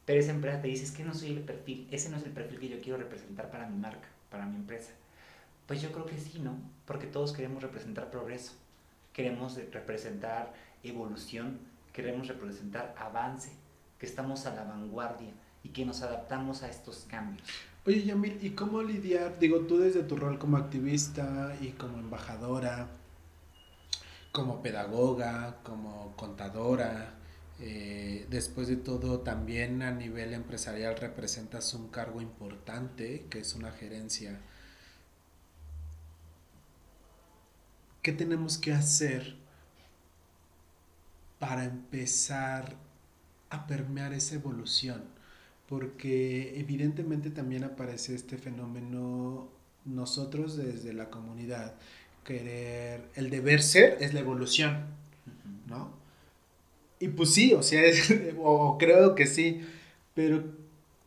[0.05, 2.31] Pero esa empresa te dice, es que no soy el perfil, ese no es el
[2.31, 4.91] perfil que yo quiero representar para mi marca, para mi empresa.
[5.65, 6.57] Pues yo creo que sí, ¿no?
[6.85, 8.53] Porque todos queremos representar progreso
[9.13, 10.53] queremos representar
[10.83, 11.59] evolución,
[11.93, 13.51] queremos representar avance,
[13.99, 15.31] que estamos a la vanguardia
[15.63, 17.47] y que nos adaptamos a estos cambios.
[17.85, 19.39] Oye, Yamil, ¿y cómo lidiar?
[19.39, 22.87] Digo, tú desde tu rol como activista y como embajadora,
[24.31, 27.15] como pedagoga, como contadora,
[27.59, 33.71] eh, después de todo también a nivel empresarial representas un cargo importante, que es una
[33.71, 34.39] gerencia
[38.01, 39.35] ¿Qué tenemos que hacer
[41.37, 42.75] para empezar
[43.51, 45.03] a permear esa evolución?
[45.71, 49.47] Porque evidentemente también aparece este fenómeno
[49.85, 51.75] nosotros desde la comunidad
[52.25, 54.87] querer el deber ser es la evolución,
[55.67, 55.93] ¿no?
[56.99, 57.81] Y pues sí, o sea,
[58.43, 59.61] o creo que sí,
[60.13, 60.43] pero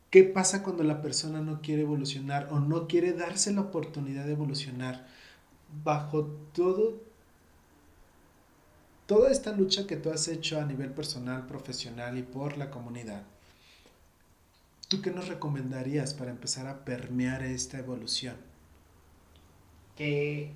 [0.08, 4.32] ¿qué pasa cuando la persona no quiere evolucionar o no quiere darse la oportunidad de
[4.32, 5.06] evolucionar?
[5.82, 7.00] bajo todo,
[9.06, 13.22] toda esta lucha que tú has hecho a nivel personal, profesional y por la comunidad,
[14.94, 18.36] ¿tú qué nos recomendarías para empezar a permear esta evolución?
[19.96, 20.52] Que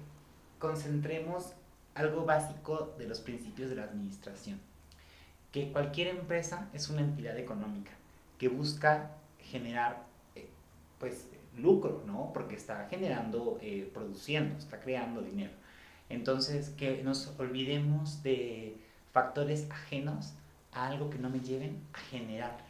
[0.61, 1.55] concentremos
[1.97, 4.61] algo básico de los principios de la administración.
[5.51, 7.91] Que cualquier empresa es una entidad económica
[8.39, 10.49] que busca generar eh,
[11.01, 12.31] pues lucro, ¿no?
[12.33, 15.51] Porque está generando, eh, produciendo, está creando dinero.
[16.11, 18.77] Entonces, que nos olvidemos de
[19.13, 20.35] factores ajenos
[20.71, 22.68] a algo que no me lleven a generar,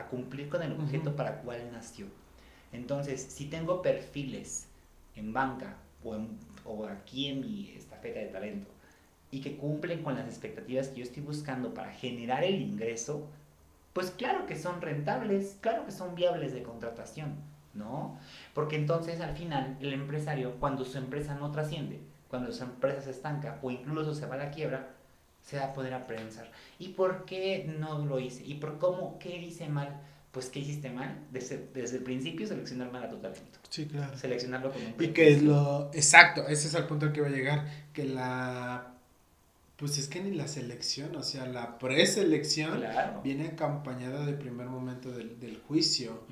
[0.00, 2.06] a cumplir con el objeto para el cual nació.
[2.72, 4.68] Entonces, si tengo perfiles
[5.16, 6.16] en banca o,
[6.64, 8.70] o aquí en mi estafeta de talento
[9.30, 13.26] y que cumplen con las expectativas que yo estoy buscando para generar el ingreso,
[13.92, 17.50] pues claro que son rentables, claro que son viables de contratación.
[17.74, 18.18] ¿no?
[18.54, 23.10] Porque entonces al final el empresario, cuando su empresa no trasciende, cuando su empresa se
[23.10, 24.88] estanca o incluso se va a la quiebra,
[25.50, 26.48] se va a poder aprender.
[26.78, 28.44] ¿Y por qué no lo hice?
[28.46, 29.18] ¿Y por cómo?
[29.18, 30.00] ¿Qué hice mal?
[30.30, 31.18] Pues ¿qué hiciste mal?
[31.32, 33.58] Desde, desde el principio seleccionar mal a tu talento.
[33.68, 34.16] Sí, claro.
[34.16, 35.90] Seleccionarlo como un Y que es lo...
[35.92, 38.94] Exacto, ese es el punto al que va a llegar, que la...
[39.76, 42.84] Pues es que ni la selección, o sea, la preselección
[43.24, 46.22] viene acompañada del primer momento del, del juicio.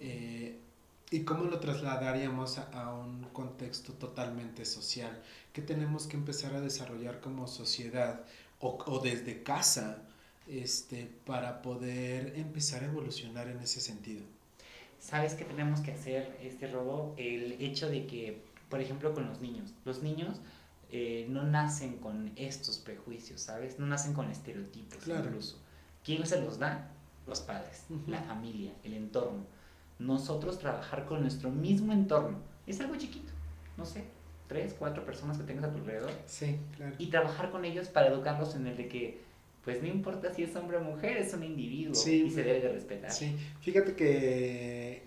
[0.00, 0.60] eh,
[1.12, 5.20] ¿Y cómo lo trasladaríamos a, un contexto totalmente social?
[5.52, 8.24] ¿Qué tenemos que empezar a desarrollar como sociedad
[8.60, 10.02] o, desde casa
[10.46, 14.22] este, para poder empezar a evolucionar en ese sentido?
[14.98, 17.14] ¿Sabes qué tenemos que hacer, este robo?
[17.16, 19.72] El hecho de que, por ejemplo, con los niños.
[19.84, 20.40] Los niños
[20.90, 23.78] eh, no nacen con estos prejuicios, ¿sabes?
[23.78, 25.58] No nacen con estereotipos incluso.
[26.04, 26.90] ¿Quién se los da?
[27.26, 29.44] Los padres, la familia, el entorno
[30.00, 32.38] nosotros trabajar con nuestro mismo entorno.
[32.66, 33.32] Es algo chiquito,
[33.76, 34.04] no sé,
[34.50, 36.10] tres, cuatro personas que tengas a tu alrededor.
[36.26, 36.96] Sí, claro.
[36.98, 39.20] Y trabajar con ellos para educarlos en el de que,
[39.64, 42.72] pues no importa si es hombre o mujer, es un individuo y se debe de
[42.72, 43.12] respetar.
[43.12, 45.04] Sí, fíjate que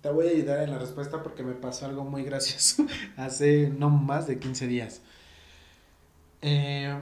[0.00, 2.86] te voy a ayudar en la respuesta porque me pasó algo muy gracioso
[3.18, 5.02] hace no más de 15 días.
[6.40, 6.98] Eh,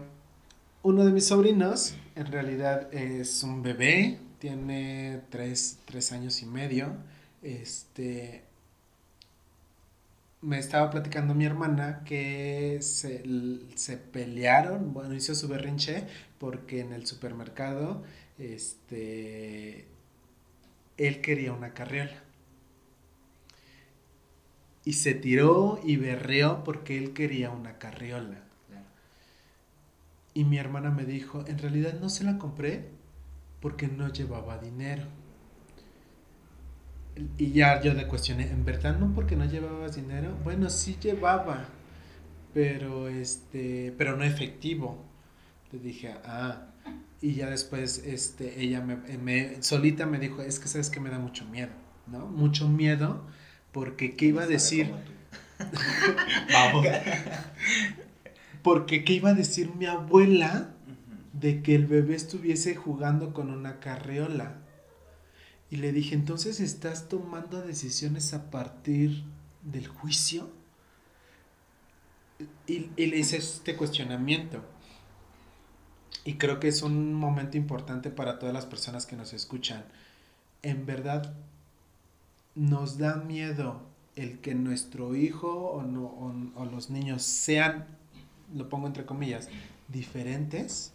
[0.82, 6.88] uno de mis sobrinos, en realidad es un bebé, tiene tres, tres años y medio
[7.40, 8.42] este
[10.44, 13.24] me estaba platicando mi hermana que se,
[13.76, 16.06] se, pelearon, bueno, hizo su berrinche
[16.38, 18.02] porque en el supermercado,
[18.38, 19.86] este,
[20.98, 22.22] él quería una carriola.
[24.84, 28.42] Y se tiró y berreó porque él quería una carriola.
[30.34, 32.88] Y mi hermana me dijo, en realidad no se la compré
[33.60, 35.04] porque no llevaba dinero.
[37.38, 40.36] Y ya yo le cuestioné, ¿en verdad no porque no llevabas dinero?
[40.42, 41.68] Bueno, sí llevaba,
[42.52, 45.04] pero este, pero no efectivo.
[45.70, 46.66] Le dije, ah,
[47.20, 51.10] y ya después este, ella me, me, solita me dijo, es que sabes que me
[51.10, 51.72] da mucho miedo,
[52.08, 52.26] ¿no?
[52.26, 53.24] Mucho miedo,
[53.70, 54.92] porque ¿qué iba a decir?
[56.52, 56.86] Vamos.
[58.62, 60.74] porque ¿qué iba a decir mi abuela
[61.32, 64.63] de que el bebé estuviese jugando con una carriola?
[65.70, 69.24] Y le dije, entonces estás tomando decisiones a partir
[69.62, 70.50] del juicio.
[72.66, 74.62] Y, le hice este cuestionamiento.
[76.24, 79.84] Y creo que es un momento importante para todas las personas que nos escuchan.
[80.62, 81.34] En verdad,
[82.54, 83.82] nos da miedo
[84.16, 85.80] el que nuestro hijo o,
[86.54, 87.86] o los niños sean,
[88.54, 89.48] lo pongo entre comillas,
[89.88, 90.92] diferentes,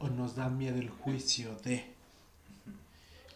[0.00, 1.91] o nos da miedo el juicio de.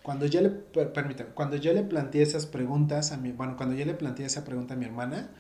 [0.07, 3.85] Cuando yo le, permítame, cuando yo le planteé esas preguntas a mi, bueno, cuando yo
[3.85, 5.31] le planteé esa pregunta a mi hermana,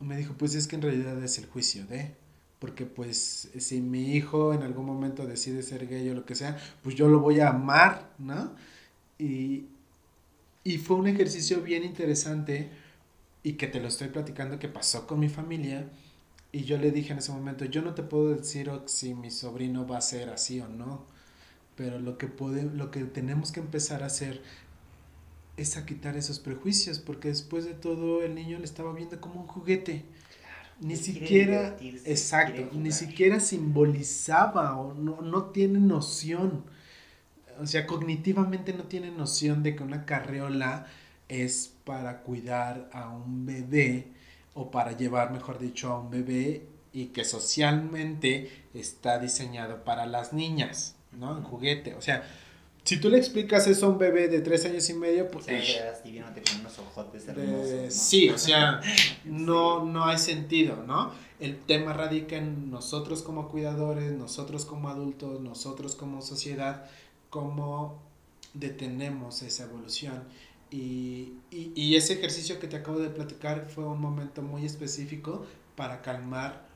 [0.00, 2.14] me dijo, pues es que en realidad es el juicio de,
[2.60, 6.56] porque pues si mi hijo en algún momento decide ser gay o lo que sea,
[6.82, 8.52] pues yo lo voy a amar, ¿no?
[9.18, 9.66] Y,
[10.64, 12.70] y fue un ejercicio bien interesante
[13.42, 15.84] y que te lo estoy platicando que pasó con mi familia.
[16.52, 19.86] Y yo le dije en ese momento, yo no te puedo decir si mi sobrino
[19.86, 21.15] va a ser así o no
[21.76, 22.28] pero lo que,
[22.74, 24.42] lo que tenemos que empezar a hacer
[25.56, 29.40] es a quitar esos prejuicios, porque después de todo el niño le estaba viendo como
[29.40, 30.04] un juguete.
[30.80, 36.64] ni siquiera, exacto, ni siquiera simbolizaba o no, no tiene noción,
[37.58, 40.86] o sea, cognitivamente no tiene noción de que una carriola
[41.28, 44.08] es para cuidar a un bebé
[44.54, 50.32] o para llevar, mejor dicho, a un bebé y que socialmente está diseñado para las
[50.32, 50.95] niñas.
[51.18, 51.36] ¿No?
[51.36, 51.94] En juguete.
[51.94, 52.22] O sea,
[52.84, 55.46] si tú le explicas eso a un bebé de tres años y medio, pues...
[55.46, 58.80] con unos ojotes hermosos, Sí, o sea,
[59.24, 61.12] no, no hay sentido, ¿no?
[61.40, 66.88] El tema radica en nosotros como cuidadores, nosotros como adultos, nosotros como sociedad,
[67.28, 68.00] cómo
[68.54, 70.22] detenemos esa evolución.
[70.70, 75.46] Y, y, y, ese ejercicio que te acabo de platicar fue un momento muy específico
[75.76, 76.66] para calmar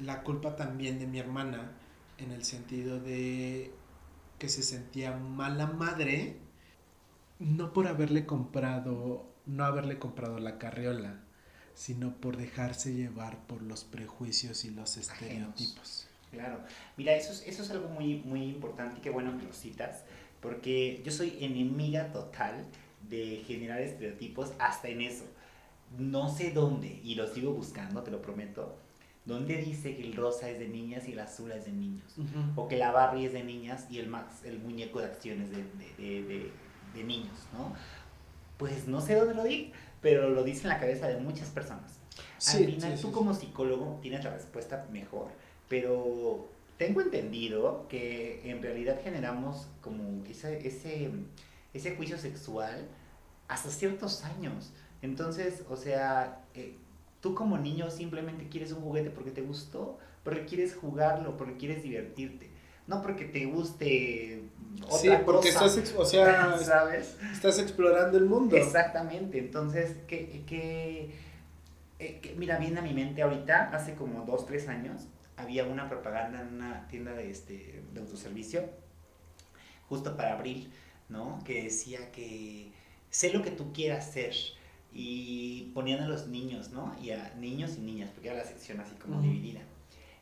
[0.00, 1.72] la culpa también de mi hermana,
[2.18, 3.72] en el sentido de
[4.38, 6.36] que se sentía mala madre,
[7.38, 11.20] no por haberle comprado, no haberle comprado la carriola,
[11.74, 16.08] sino por dejarse llevar por los prejuicios y los estereotipos.
[16.30, 16.60] Claro,
[16.96, 20.04] mira, eso es, eso es algo muy, muy importante y qué bueno que lo citas,
[20.40, 22.66] porque yo soy enemiga total
[23.08, 25.24] de generar estereotipos hasta en eso.
[25.98, 28.76] No sé dónde, y lo sigo buscando, te lo prometo,
[29.26, 32.14] donde dice que el rosa es de niñas y el azul es de niños,
[32.54, 35.64] o que la Barbie es de niñas y el Max, el muñeco de acciones de,
[35.98, 36.50] de, de,
[36.94, 37.74] de, niños, ¿no?
[38.56, 41.98] Pues no sé dónde lo di, pero lo dice en la cabeza de muchas personas.
[42.46, 45.28] Al final, tú como psicólogo tienes la respuesta mejor,
[45.68, 46.48] pero
[46.78, 51.10] tengo entendido que en realidad generamos como ese, ese,
[51.74, 52.86] ese juicio sexual
[53.48, 54.72] hasta ciertos años.
[55.02, 56.76] Entonces, o sea, eh,
[57.26, 61.82] Tú como niño simplemente quieres un juguete porque te gustó, porque quieres jugarlo, porque quieres
[61.82, 62.50] divertirte.
[62.86, 64.44] No porque te guste
[64.84, 67.16] otra sí, porque estás, o sea, ¿sabes?
[67.32, 68.54] estás explorando el mundo.
[68.54, 69.40] Exactamente.
[69.40, 70.44] Entonces, que,
[71.98, 75.88] eh, que, mira, viene a mi mente ahorita, hace como dos, tres años, había una
[75.88, 78.70] propaganda en una tienda de, este, de autoservicio,
[79.88, 80.72] justo para abril,
[81.08, 81.40] ¿no?
[81.44, 82.70] Que decía que
[83.10, 84.32] sé lo que tú quieras ser,
[84.92, 86.94] y ponían a los niños, ¿no?
[87.00, 89.60] Y a niños y niñas, porque era la sección así como dividida.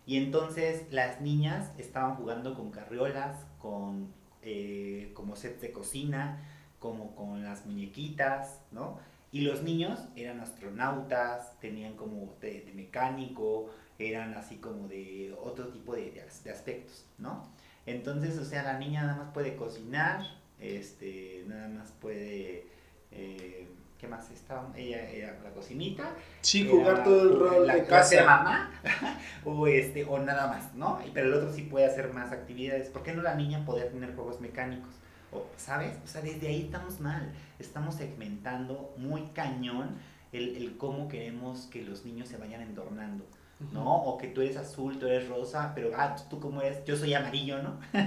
[0.06, 4.12] Y entonces las niñas estaban jugando con carriolas, con
[4.42, 6.42] eh, como sets de cocina,
[6.78, 8.98] como con las muñequitas, ¿no?
[9.32, 15.94] Y los niños eran astronautas, tenían como de, mecánico, eran así como de otro tipo
[15.94, 17.48] de, de, aspectos, ¿no?
[17.86, 20.24] Entonces, o sea, la niña nada más puede cocinar,
[20.60, 22.66] este, nada más puede...
[23.10, 23.66] Eh,
[24.04, 24.70] ¿qué más estaba?
[24.76, 26.14] Ella era la cocinita.
[26.42, 28.22] Sí, jugar todo el rol de casa.
[28.24, 28.70] mamá
[29.46, 31.00] o, este, o nada más, ¿no?
[31.14, 32.90] Pero el otro sí puede hacer más actividades.
[32.90, 34.94] ¿Por qué no la niña poder tener juegos mecánicos?
[35.32, 35.96] O, ¿Sabes?
[36.04, 37.32] O sea, desde ahí estamos mal.
[37.58, 39.96] Estamos segmentando muy cañón
[40.32, 43.24] el, el cómo queremos que los niños se vayan endornando.
[43.72, 44.02] ¿No?
[44.02, 47.14] O que tú eres azul, tú eres rosa, pero, ah, tú cómo eres, yo soy
[47.14, 47.78] amarillo, ¿no?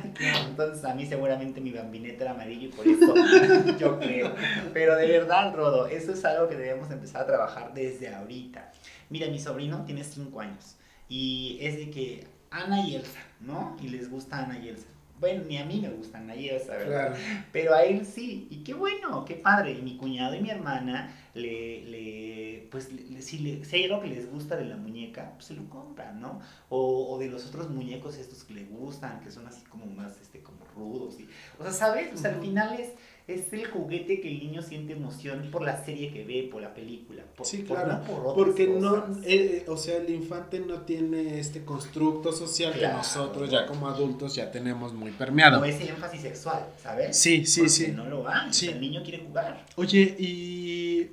[0.48, 3.14] Entonces a mí seguramente mi bambinete era amarillo y por eso
[3.80, 4.34] yo creo.
[4.74, 8.72] Pero de verdad, Rodo, eso es algo que debemos empezar a trabajar desde ahorita.
[9.10, 10.78] Mira, mi sobrino tiene 5 años
[11.08, 13.76] y es de que Ana y Elsa, ¿no?
[13.82, 14.88] Y les gusta Ana y Elsa.
[15.20, 17.16] Bueno, ni a mí me gustan Ana y Elsa, ¿verdad?
[17.52, 18.48] Pero a él sí.
[18.52, 19.72] Y qué bueno, qué padre.
[19.72, 22.90] Y mi cuñado y mi hermana le, le pues
[23.20, 26.20] si, le, si, hay algo que les gusta de la muñeca, pues se lo compran,
[26.20, 26.40] ¿no?
[26.70, 30.20] O, o, de los otros muñecos estos que le gustan, que son así como más,
[30.22, 31.20] este, como rudos.
[31.20, 31.28] Y,
[31.60, 32.14] o sea, ¿sabes?
[32.14, 32.92] O sea, al final es,
[33.28, 36.74] es el juguete que el niño siente emoción por la serie que ve, por la
[36.74, 37.24] película.
[37.36, 38.02] Por, sí, claro.
[38.06, 43.52] Por porque no, eh, o sea, el infante no tiene este constructo social que nosotros
[43.52, 45.60] ya como adultos ya tenemos muy permeado.
[45.60, 47.18] O ese énfasis sexual, ¿sabes?
[47.18, 47.92] Sí, sí, porque sí.
[47.92, 48.54] no lo hay.
[48.54, 48.70] Sí.
[48.70, 49.66] el niño quiere jugar.
[49.76, 51.12] Oye, y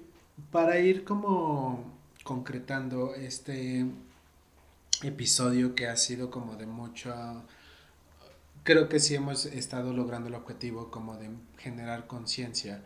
[0.52, 3.86] para ir como concretando este
[5.02, 7.12] episodio que ha sido como de mucho
[8.64, 12.82] creo que sí hemos estado logrando el objetivo como de generar conciencia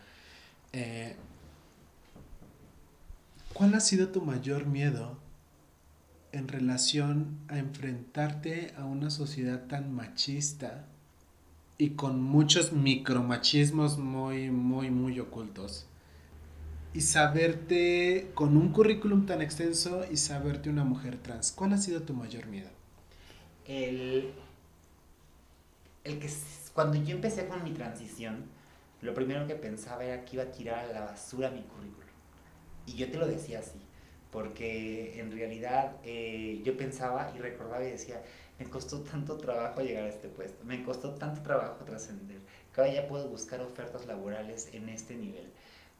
[0.72, 1.16] eh,
[3.54, 5.18] ¿cuál ha sido tu mayor miedo
[6.32, 10.84] en relación a enfrentarte a una sociedad tan machista
[11.78, 15.86] y con muchos micromachismos muy muy muy ocultos
[16.92, 21.52] y saberte con un currículum tan extenso y saberte una mujer trans.
[21.52, 22.70] ¿Cuál ha sido tu mayor miedo?
[23.66, 24.32] El,
[26.08, 26.30] el que
[26.72, 28.46] cuando yo empecé con mi transición,
[29.02, 32.08] lo primero que pensaba era que iba a tirar a la basura mi currículum.
[32.86, 33.78] Y yo te lo decía así,
[34.30, 38.22] porque en realidad eh, yo pensaba y recordaba y decía,
[38.58, 42.40] me costó tanto trabajo llegar a este puesto, me costó tanto trabajo trascender,
[42.74, 45.52] que ahora ya puedo buscar ofertas laborales en este nivel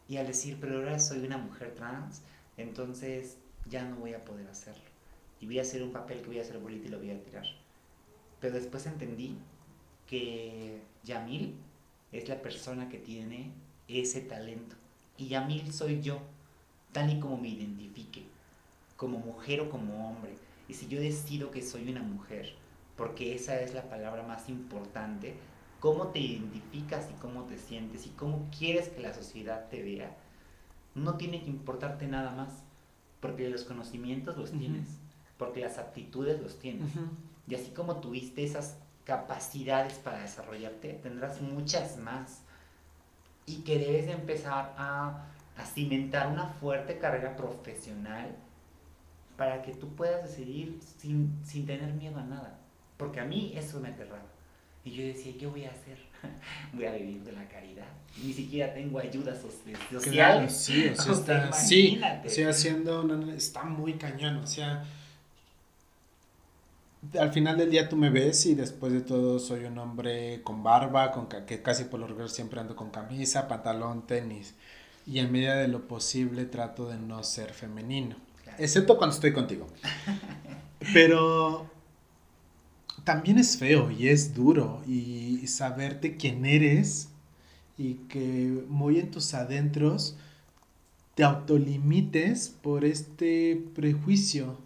[0.09, 2.23] y al decir, pero ahora soy una mujer trans,
[2.57, 3.37] entonces
[3.67, 4.83] ya no voy a poder hacerlo.
[5.41, 7.23] Y voy a hacer un papel que voy a hacer bonito y lo voy a
[7.23, 7.45] tirar.
[8.41, 9.39] Pero después entendí
[10.09, 11.55] que Yamil
[12.11, 13.53] es la persona que tiene
[13.87, 14.75] ese talento.
[15.17, 16.21] Y Yamil soy yo,
[16.93, 18.25] tal y como me identifique,
[18.97, 20.35] como mujer o como hombre.
[20.69, 22.55] Y si yo decido que soy una mujer,
[22.97, 25.35] porque esa es la palabra más importante,
[25.81, 30.17] cómo te identificas y cómo te sientes y cómo quieres que la sociedad te vea,
[30.95, 32.65] no tiene que importarte nada más,
[33.21, 34.89] porque los conocimientos los tienes,
[35.37, 36.91] porque las aptitudes los tienes.
[37.47, 38.79] Y así como tuviste esas
[39.09, 42.43] capacidades para desarrollarte, tendrás muchas más.
[43.47, 45.25] Y que debes de empezar a,
[45.57, 48.37] a cimentar una fuerte carrera profesional
[49.39, 52.59] para que tú puedas decidir sin, sin tener miedo a nada.
[52.99, 54.27] Porque a mí eso me aterraba.
[54.85, 55.97] Y yo decía, ¿qué voy a hacer?
[56.75, 57.89] voy a vivir de la caridad.
[58.23, 59.79] Ni siquiera tengo ayuda social.
[60.03, 61.99] Claro, sí, o sea, está, sí,
[62.47, 64.85] haciendo, está muy cañón, o sea,
[67.19, 70.63] al final del día tú me ves y después de todo soy un hombre con
[70.63, 74.55] barba, con que casi por lo regular siempre ando con camisa, pantalón, tenis.
[75.07, 78.17] Y en medida de lo posible trato de no ser femenino.
[78.59, 79.67] Excepto cuando estoy contigo.
[80.93, 81.71] Pero
[83.05, 87.09] también es feo y es duro y saberte quién eres
[87.79, 90.17] y que muy en tus adentros
[91.15, 94.59] te autolimites por este prejuicio.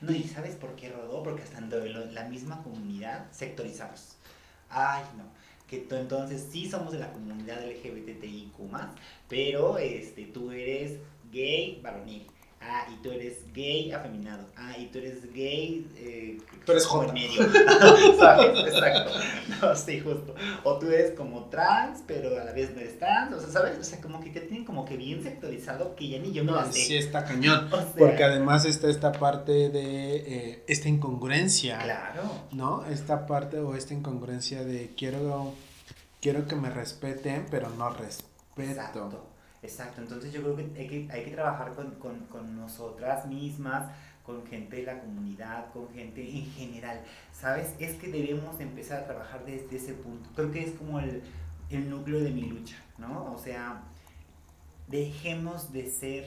[0.00, 1.22] No, y ¿sabes por qué rodó?
[1.22, 4.16] Porque estando en la misma comunidad sectorizamos.
[4.68, 5.24] Ay, no.
[5.68, 8.52] Que entonces sí somos de la comunidad LGBTIQ,
[9.28, 10.98] pero este, tú eres
[11.32, 12.26] gay varonil
[12.66, 14.46] Ah, y tú eres gay afeminado.
[14.56, 15.86] Ah, y tú eres gay.
[15.96, 17.12] Eh, tú eres joven.
[17.12, 17.42] medio.
[18.18, 18.58] ¿Sabes?
[18.72, 19.12] Exacto.
[19.60, 20.34] No, sí, justo.
[20.62, 23.34] O tú eres como trans, pero a la vez no eres trans.
[23.34, 23.78] O sea, ¿sabes?
[23.78, 26.52] O sea, como que te tienen como que bien sectorizado que ya ni yo me
[26.52, 27.68] no, Sí, está cañón.
[27.98, 31.78] porque además está esta parte de eh, esta incongruencia.
[31.78, 32.22] Claro.
[32.52, 32.84] ¿No?
[32.86, 35.52] Esta parte o esta incongruencia de quiero,
[36.22, 38.30] quiero que me respeten, pero no respeto.
[38.56, 39.33] Exacto.
[39.64, 43.90] Exacto, entonces yo creo que hay que, hay que trabajar con, con, con, nosotras mismas,
[44.22, 47.00] con gente de la comunidad, con gente en general,
[47.32, 47.74] ¿sabes?
[47.78, 50.28] Es que debemos empezar a trabajar desde ese punto.
[50.34, 51.22] Creo que es como el,
[51.70, 53.32] el núcleo de mi lucha, ¿no?
[53.32, 53.82] O sea,
[54.86, 56.26] dejemos de ser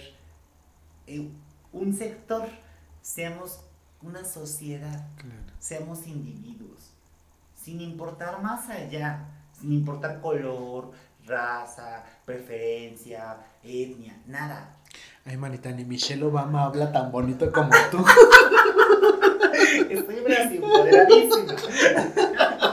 [1.05, 1.29] eh,
[1.71, 2.49] un sector,
[3.03, 3.63] seamos
[4.01, 5.07] una sociedad,
[5.59, 6.91] seamos individuos,
[7.53, 10.91] sin importar más allá, sin importar color,
[11.27, 14.77] raza, preferencia, etnia, nada.
[15.25, 17.97] Ay, manita, ni Michelle Obama habla tan bonito como tú.
[19.89, 20.23] Estoy
[20.55, 21.55] empoderadísima.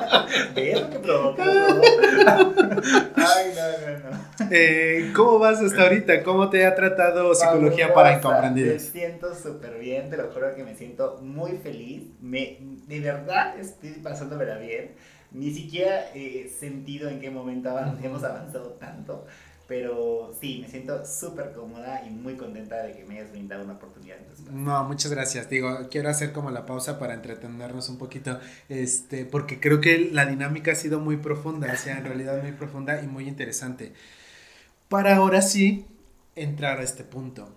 [0.54, 1.44] ¿Ves lo que provoca?
[3.16, 4.50] Ay, no, no, no.
[4.50, 6.22] Eh, ¿Cómo vas hasta ahorita?
[6.22, 8.74] ¿Cómo te ha tratado psicología para incomprendidos?
[8.74, 12.04] Me siento súper bien, te lo juro que me siento muy feliz.
[12.20, 14.92] Me, de verdad estoy pasándomela bien.
[15.32, 19.26] Ni siquiera he sentido en qué momento hemos avanzado tanto.
[19.66, 23.74] Pero sí, me siento súper cómoda y muy contenta de que me hayas brindado una
[23.74, 24.16] oportunidad.
[24.50, 25.48] No, muchas gracias.
[25.48, 28.38] Digo, quiero hacer como la pausa para entretenernos un poquito,
[28.68, 32.52] este, porque creo que la dinámica ha sido muy profunda, o sea, en realidad muy
[32.52, 33.94] profunda y muy interesante.
[34.88, 35.86] Para ahora sí
[36.36, 37.48] entrar a este punto.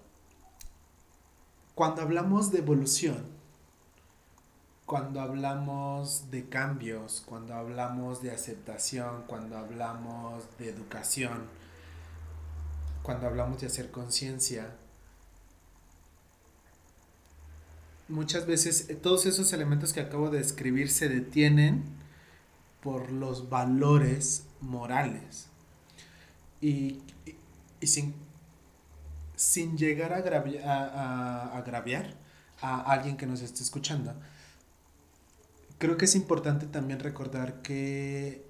[1.76, 3.38] Cuando hablamos de evolución,
[4.88, 11.44] cuando hablamos de cambios, cuando hablamos de aceptación, cuando hablamos de educación,
[13.08, 14.76] cuando hablamos de hacer conciencia,
[18.10, 21.86] muchas veces eh, todos esos elementos que acabo de describir se detienen
[22.82, 25.48] por los valores morales.
[26.60, 27.02] Y,
[27.82, 28.14] sin,
[29.38, 32.14] sin, llegar a, a, agraviar
[32.60, 34.16] a alguien que nos esté escuchando,
[35.78, 38.46] creo que es importante también recordar que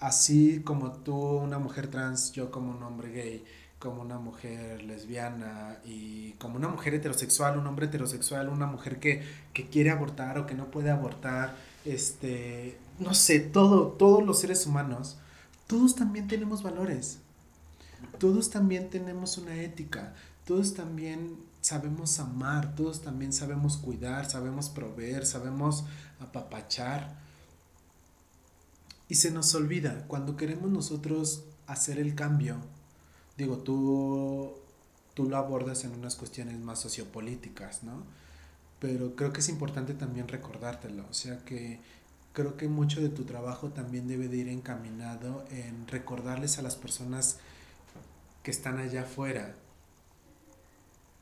[0.00, 3.44] así como tú, una mujer trans, yo como un hombre gay,
[3.78, 9.22] como una mujer lesbiana y como una mujer heterosexual, un hombre heterosexual, una mujer que,
[9.70, 15.18] quiere abortar o que no puede abortar, este, no sé, todo, todos los seres humanos,
[15.66, 17.18] todos también tenemos valores,
[18.18, 20.14] todos también tenemos una ética,
[20.44, 25.84] todos también sabemos amar, todos también sabemos cuidar, sabemos proveer, sabemos
[26.20, 27.16] apapachar.
[29.08, 32.56] Y se nos olvida, cuando queremos nosotros hacer el cambio,
[33.38, 34.52] digo, tú,
[35.14, 38.02] tú lo abordas en unas cuestiones más sociopolíticas, ¿no?
[38.78, 41.80] Pero creo que es importante también recordártelo, o sea que
[42.34, 46.76] creo que mucho de tu trabajo también debe de ir encaminado en recordarles a las
[46.76, 47.38] personas
[48.42, 49.54] que están allá afuera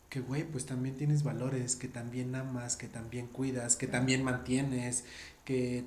[0.09, 5.05] que, güey, pues también tienes valores, que también amas, que también cuidas, que también mantienes,
[5.45, 5.85] que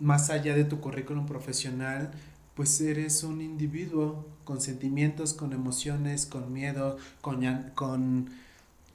[0.00, 2.10] más allá de tu currículum profesional,
[2.58, 8.30] pues eres un individuo con sentimientos, con emociones, con miedo, con, con,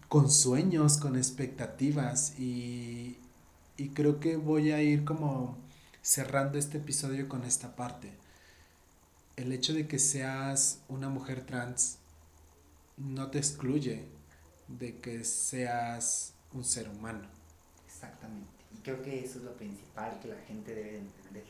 [0.09, 3.18] con sueños, con expectativas y,
[3.78, 5.57] y creo que voy a ir como
[6.01, 8.11] cerrando este episodio con esta parte.
[9.38, 11.99] El hecho de que seas una mujer trans
[12.97, 14.03] no te excluye
[14.68, 17.30] de que seas un ser humano.
[17.88, 18.51] Exactamente.
[18.76, 21.45] Y creo que eso es lo principal que la gente debe entender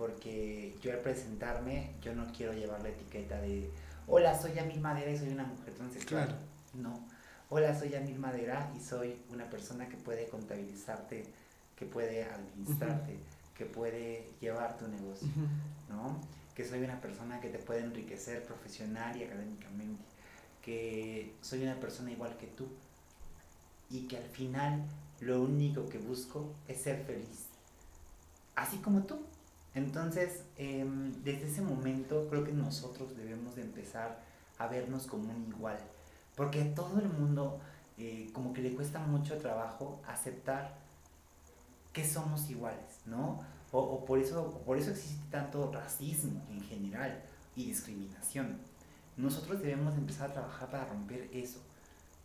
[0.00, 3.70] porque yo al presentarme, yo no quiero llevar la etiqueta de,
[4.06, 6.26] hola, soy Yamil Madera y soy una mujer transexual.
[6.26, 6.40] Claro.
[6.72, 7.06] No.
[7.50, 11.26] Hola, soy Yamil Madera y soy una persona que puede contabilizarte,
[11.76, 13.18] que puede administrarte,
[13.54, 15.28] que puede llevar tu negocio,
[15.90, 16.18] ¿no?
[16.54, 20.02] Que soy una persona que te puede enriquecer profesional y académicamente,
[20.62, 22.68] que soy una persona igual que tú
[23.90, 24.82] y que al final
[25.20, 27.48] lo único que busco es ser feliz,
[28.56, 29.20] así como tú.
[29.74, 34.20] Entonces, em, desde ese momento creo que nosotros debemos de empezar
[34.58, 35.78] a vernos como un igual,
[36.36, 37.60] porque a todo el mundo
[37.98, 40.78] eh, como que le cuesta mucho trabajo aceptar
[41.92, 43.40] que somos iguales, ¿no?
[43.72, 47.22] O, por, eso, por eso existe tanto racismo en general
[47.54, 48.58] y discriminación.
[49.16, 51.60] Nosotros debemos empezar a trabajar para romper eso.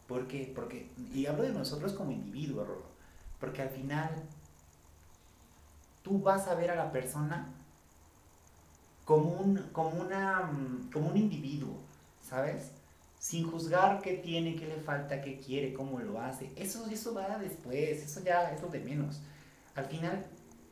[0.07, 0.51] ¿Por qué?
[0.55, 2.67] Porque, y hablo de nosotros como individuos,
[3.39, 4.09] porque al final
[6.05, 7.47] tú vas a ver a la persona
[9.05, 11.79] como un, como una, mm, como un individuo,
[12.21, 12.71] ¿sabes?
[13.17, 16.51] Sin juzgar qué tiene, qué le falta, qué quiere, cómo lo hace.
[16.55, 19.19] Eso, eso va después, eso ya es lo de menos.
[19.73, 20.27] Al final,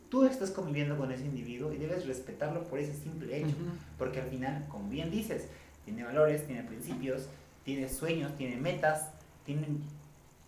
[0.09, 3.55] tú estás conviviendo con ese individuo y debes respetarlo por ese simple hecho.
[3.97, 5.47] Porque al final, como bien dices,
[5.83, 7.25] tiene valores, tiene principios,
[7.65, 9.09] tiene sueños, tiene metas,
[9.45, 9.65] tiene,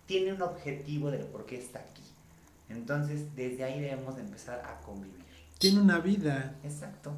[0.06, 2.05] tiene un objetivo de por qué está aquí.
[2.68, 5.24] Entonces, desde ahí debemos de empezar a convivir.
[5.58, 6.54] Tiene una vida.
[6.64, 7.14] Exacto.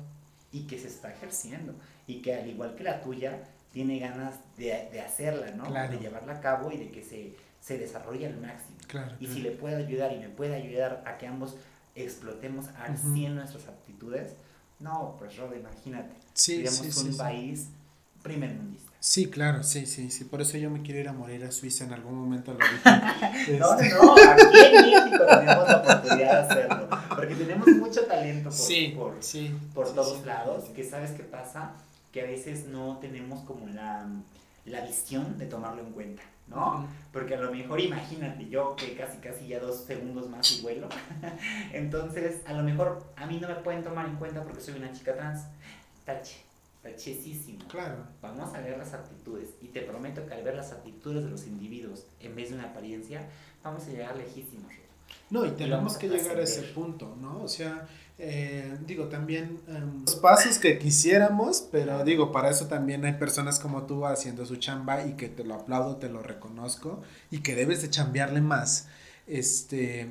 [0.53, 1.75] Y que se está ejerciendo.
[2.07, 3.43] Y que al igual que la tuya,
[3.73, 5.71] tiene ganas de, hacerla, ¿no?
[5.71, 8.77] De llevarla a cabo y de que se, se desarrolle al máximo.
[8.87, 11.57] Claro, y si le puede ayudar y me puede ayudar a que ambos
[11.95, 14.35] explotemos al 100 nuestras aptitudes,
[14.81, 16.15] no, pues Rob, imagínate.
[16.33, 17.69] Sí, un país
[18.23, 18.88] primer mundista.
[19.01, 20.25] Sí, claro, sí, sí, sí.
[20.25, 22.53] Por eso yo me quiero ir a morir a Suiza en algún momento.
[22.53, 22.59] Lo
[23.59, 26.89] no, no, no, aquí en México tenemos la oportunidad de hacerlo.
[27.15, 28.51] Porque tenemos mucho talento
[28.97, 29.15] por,
[29.73, 30.65] por, todos lados.
[30.75, 31.75] Que sabes qué pasa?
[32.13, 34.09] Que a veces no tenemos como la,
[34.65, 36.89] la visión de tomarlo en cuenta, ¿no?
[37.13, 40.89] Porque a lo mejor imagínate yo que casi casi ya dos segundos más y vuelo.
[41.73, 44.93] Entonces, a lo mejor a mí no me pueden tomar en cuenta porque soy una
[44.93, 45.43] chica trans.
[46.05, 46.48] Tache,
[46.83, 47.67] tachesísimo.
[47.69, 48.07] Claro.
[48.23, 49.51] Vamos a ver las actitudes.
[49.61, 52.65] Y te prometo que al ver las actitudes de los individuos en vez de una
[52.65, 53.29] apariencia,
[53.63, 54.73] vamos a llegar lejísimos.
[55.31, 57.43] No, y tenemos que llegar a ese punto, ¿no?
[57.43, 57.87] O sea,
[58.19, 63.61] eh, digo, también em, los pasos que quisiéramos, pero digo, para eso también hay personas
[63.61, 67.55] como tú haciendo su chamba y que te lo aplaudo, te lo reconozco y que
[67.55, 68.89] debes de chambearle más,
[69.27, 70.11] este,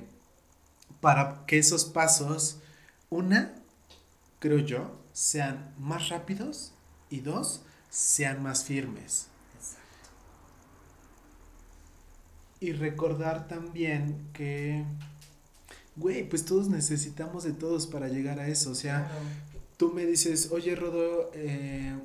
[1.02, 2.60] para que esos pasos,
[3.10, 3.56] una,
[4.40, 6.74] creo yo, sean más rápidos
[7.10, 9.30] y dos, sean más firmes.
[12.60, 14.86] Y recordar también que
[15.96, 18.70] güey, pues todos necesitamos de todos para llegar a eso.
[18.70, 19.10] O sea,
[19.76, 21.96] tú me dices, oye, Rodo, eh,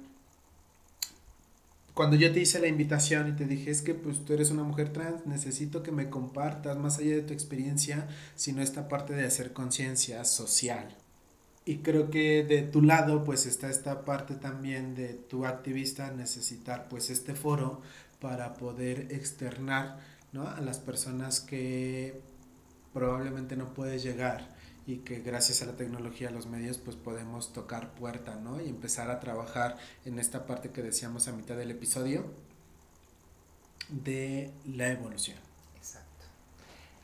[1.92, 4.62] cuando yo te hice la invitación y te dije, es que pues tú eres una
[4.62, 9.26] mujer trans, necesito que me compartas más allá de tu experiencia, sino esta parte de
[9.26, 10.96] hacer conciencia social.
[11.64, 16.88] Y creo que de tu lado pues está esta parte también de tu activista necesitar
[16.88, 17.80] pues este foro
[18.20, 19.98] para poder externar
[20.32, 20.48] ¿no?
[20.48, 22.20] a las personas que
[22.92, 24.48] probablemente no puedes llegar
[24.86, 28.60] y que gracias a la tecnología, a los medios, pues podemos tocar puerta, ¿no?
[28.60, 32.24] Y empezar a trabajar en esta parte que decíamos a mitad del episodio
[33.88, 35.51] de la evolución.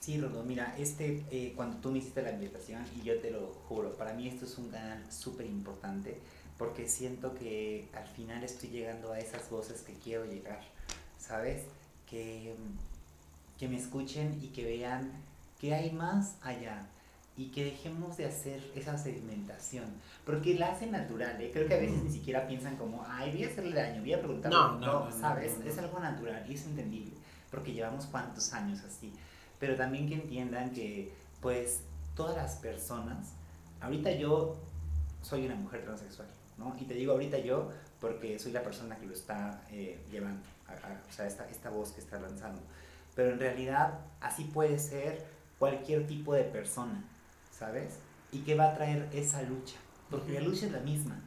[0.01, 3.49] Sí, Rodo, mira, este, eh, cuando tú me hiciste la invitación, y yo te lo
[3.69, 6.19] juro, para mí esto es un canal súper importante,
[6.57, 10.61] porque siento que al final estoy llegando a esas voces que quiero llegar,
[11.19, 11.65] ¿sabes?
[12.09, 12.55] Que,
[13.59, 15.11] que me escuchen y que vean
[15.61, 16.87] que hay más allá
[17.37, 19.87] y que dejemos de hacer esa segmentación,
[20.27, 21.51] porque la hacen natural, ¿eh?
[21.53, 24.19] creo que a veces ni siquiera piensan como, ay, voy a hacerle daño, voy a
[24.19, 25.55] preguntar, no, no, ¿sabes?
[25.65, 27.13] es algo natural y es entendible,
[27.51, 29.13] porque llevamos cuántos años así,
[29.59, 31.81] pero también que entiendan que, pues,
[32.15, 33.33] todas las personas,
[33.81, 34.57] ahorita yo
[35.23, 36.75] soy una mujer transexual, ¿no?
[36.79, 40.43] Y te digo ahorita yo porque soy la persona que lo está eh, llevando,
[41.09, 42.61] o sea, esta, esta voz que está lanzando,
[43.15, 45.27] pero en realidad así puede ser
[45.59, 47.05] cualquier tipo de persona,
[47.51, 47.99] ¿sabes?
[48.31, 49.77] Y que va a traer esa lucha,
[50.11, 51.21] porque la lucha es la misma.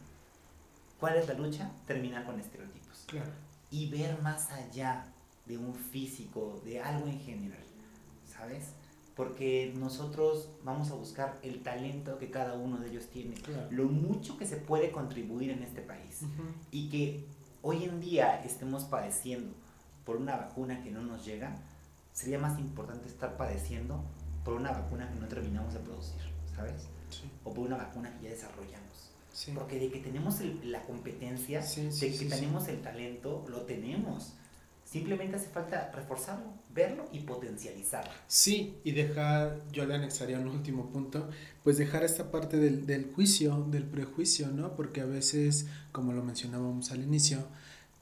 [1.00, 1.72] ¿Cuál es la lucha?
[1.88, 3.06] Terminar con estereotipos.
[3.08, 3.32] Claro.
[3.72, 5.06] Y ver más allá
[5.46, 7.64] de un físico, de algo en general,
[8.42, 8.74] ¿sabes?
[9.16, 13.36] Porque nosotros vamos a buscar el talento que cada uno de ellos tiene,
[13.70, 16.22] lo mucho que se puede contribuir en este país
[16.72, 17.26] y que
[17.62, 19.54] hoy en día estemos padeciendo
[20.06, 21.56] por una vacuna que no nos llega,
[22.14, 24.04] sería más importante estar padeciendo
[24.44, 26.22] por una vacuna que no terminamos de producir,
[26.56, 26.88] ¿sabes?
[27.44, 29.12] O por una vacuna que ya desarrollamos.
[29.54, 34.34] Porque de que tenemos la competencia, de que tenemos el talento, lo tenemos.
[34.92, 38.12] Simplemente hace falta reforzarlo, verlo y potencializarlo.
[38.28, 41.30] Sí, y dejar, yo le anexaría un último punto,
[41.64, 44.76] pues dejar esta parte del, del juicio, del prejuicio, ¿no?
[44.76, 47.48] Porque a veces, como lo mencionábamos al inicio,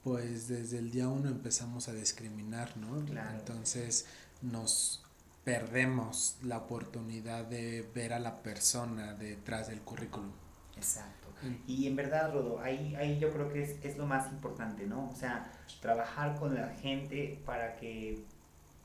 [0.04, 3.06] pues desde el día uno empezamos a discriminar, ¿no?
[3.06, 3.38] Claro.
[3.38, 4.08] Entonces
[4.42, 5.04] nos
[5.44, 10.32] perdemos la oportunidad de ver a la persona detrás del currículum.
[10.76, 11.19] Exacto.
[11.68, 15.10] Y en verdad, Rodo, ahí, ahí yo creo que es, es lo más importante, ¿no?
[15.10, 18.24] O sea, trabajar con la gente para que,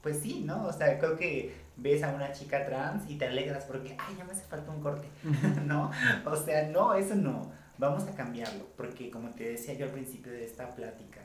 [0.03, 0.67] pues sí, ¿no?
[0.67, 4.25] O sea, creo que ves a una chica trans y te alegras porque, ay, ya
[4.25, 5.09] me hace falta un corte,
[5.67, 5.91] ¿no?
[6.25, 7.51] O sea, no, eso no.
[7.77, 11.23] Vamos a cambiarlo, porque como te decía yo al principio de esta plática,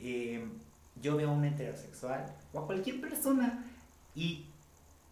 [0.00, 0.46] eh,
[1.00, 3.64] yo veo a un heterosexual o a cualquier persona
[4.14, 4.47] y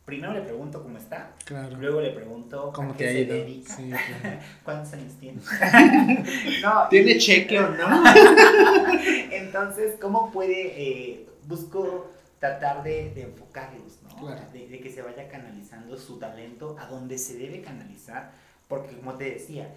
[0.07, 1.33] primero le pregunto cómo está,
[1.79, 3.77] luego le pregunto ¿Cómo a qué se dedica,
[4.65, 5.43] cuántos años tiene.
[6.63, 8.05] no, ¿Tiene cheque o no?
[9.33, 14.29] Entonces, ¿cómo puede, eh, busco tratar de, de enfocarlos, ¿no?
[14.53, 18.31] De, de, que se vaya canalizando su talento a donde se debe canalizar,
[18.69, 19.75] porque como te decía,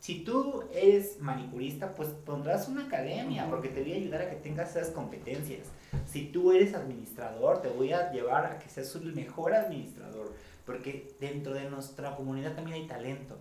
[0.00, 4.36] si tú eres manicurista, pues pondrás una academia, porque te voy a ayudar a que
[4.36, 5.68] tengas esas competencias.
[6.06, 10.32] Si tú eres administrador, te voy a llevar a que seas el mejor administrador,
[10.64, 13.36] porque dentro de nuestra comunidad también hay talento.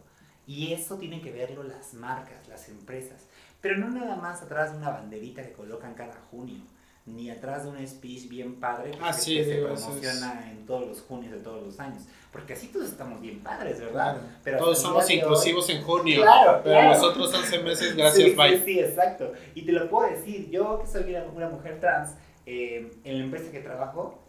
[0.46, 3.26] Y eso tienen que verlo las marcas, las empresas.
[3.62, 6.62] Pero no nada más atrás de una banderita que colocan cada junio
[7.06, 11.32] ni atrás de un speech bien padre que, ah, se promociona en todos los junios
[11.32, 12.04] de todos los años.
[12.32, 14.22] Porque así todos estamos bien padres, ¿verdad?
[14.44, 16.22] Pero todos somos inclusivos en junio.
[16.22, 18.58] Claro, pero los otros 11 meses, gracias, bye.
[18.60, 19.34] Sí, sí, exacto.
[19.56, 22.12] Y te lo puedo decir, yo que soy una, mujer trans,
[22.46, 24.20] eh, en la empresa que trabajo,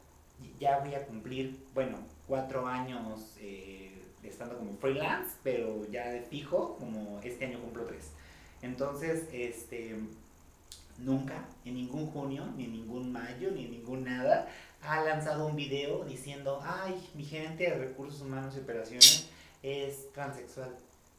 [0.59, 6.77] ya voy a cumplir, bueno, cuatro años eh, estando como freelance, pero ya de fijo,
[6.79, 8.13] como este año cumplo tres.
[8.63, 9.97] Entonces, este
[11.01, 14.49] nunca, en ningún junio, ni en ningún mayo, ni en ningún nada,
[14.83, 19.29] ha lanzado un video diciendo, ay, mi gerente de recursos humanos y operaciones
[19.63, 20.75] es transexual.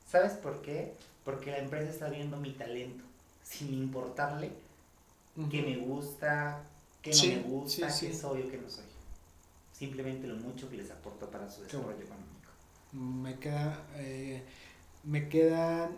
[0.09, 0.93] ¿Sabes por qué?
[1.23, 3.03] Porque la empresa está viendo mi talento,
[3.43, 4.51] sin importarle
[5.49, 6.63] qué me gusta,
[7.01, 8.85] qué no me gusta, qué soy o qué no soy.
[9.71, 12.31] Simplemente lo mucho que les aporto para su desarrollo económico.
[12.91, 14.43] Me queda, eh,
[15.03, 15.89] me queda,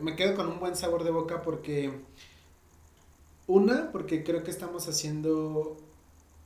[0.00, 1.92] me quedo con un buen sabor de boca porque
[3.46, 5.76] una, porque creo que estamos haciendo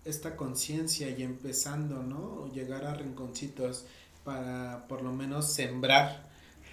[0.04, 2.52] esta conciencia y empezando, ¿no?
[2.52, 3.86] Llegar a rinconcitos
[4.24, 6.28] para por lo menos sembrar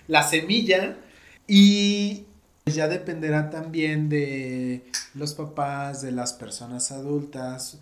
[0.07, 0.97] la semilla
[1.47, 2.25] y
[2.65, 7.79] ya dependerá también de los papás, de las personas adultas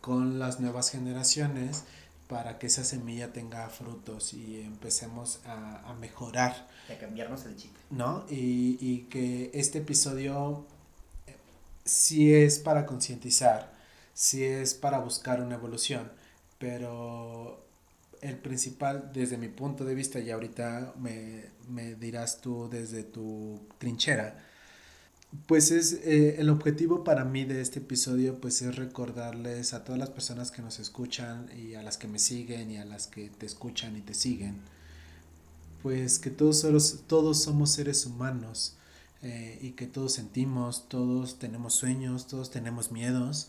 [0.00, 1.84] con las nuevas generaciones
[2.32, 6.66] para que esa semilla tenga frutos y empecemos a, mejorar.
[6.90, 7.72] a cambiarnos el chip.
[7.90, 8.24] ¿No?
[8.30, 10.64] Y, y que este episodio
[11.84, 13.70] sí es para concientizar,
[14.14, 16.10] sí es para buscar una evolución,
[16.58, 17.62] pero
[18.22, 23.60] el principal, desde mi punto de vista, y ahorita me, me dirás tú desde tu
[23.76, 24.42] trinchera,
[25.46, 29.98] pues es eh, el objetivo para mí de este episodio, pues es recordarles a todas
[29.98, 33.30] las personas que nos escuchan y a las que me siguen y a las que
[33.30, 34.60] te escuchan y te siguen,
[35.82, 36.66] pues que todos,
[37.06, 38.76] todos somos seres humanos
[39.22, 43.48] eh, y que todos sentimos, todos tenemos sueños, todos tenemos miedos,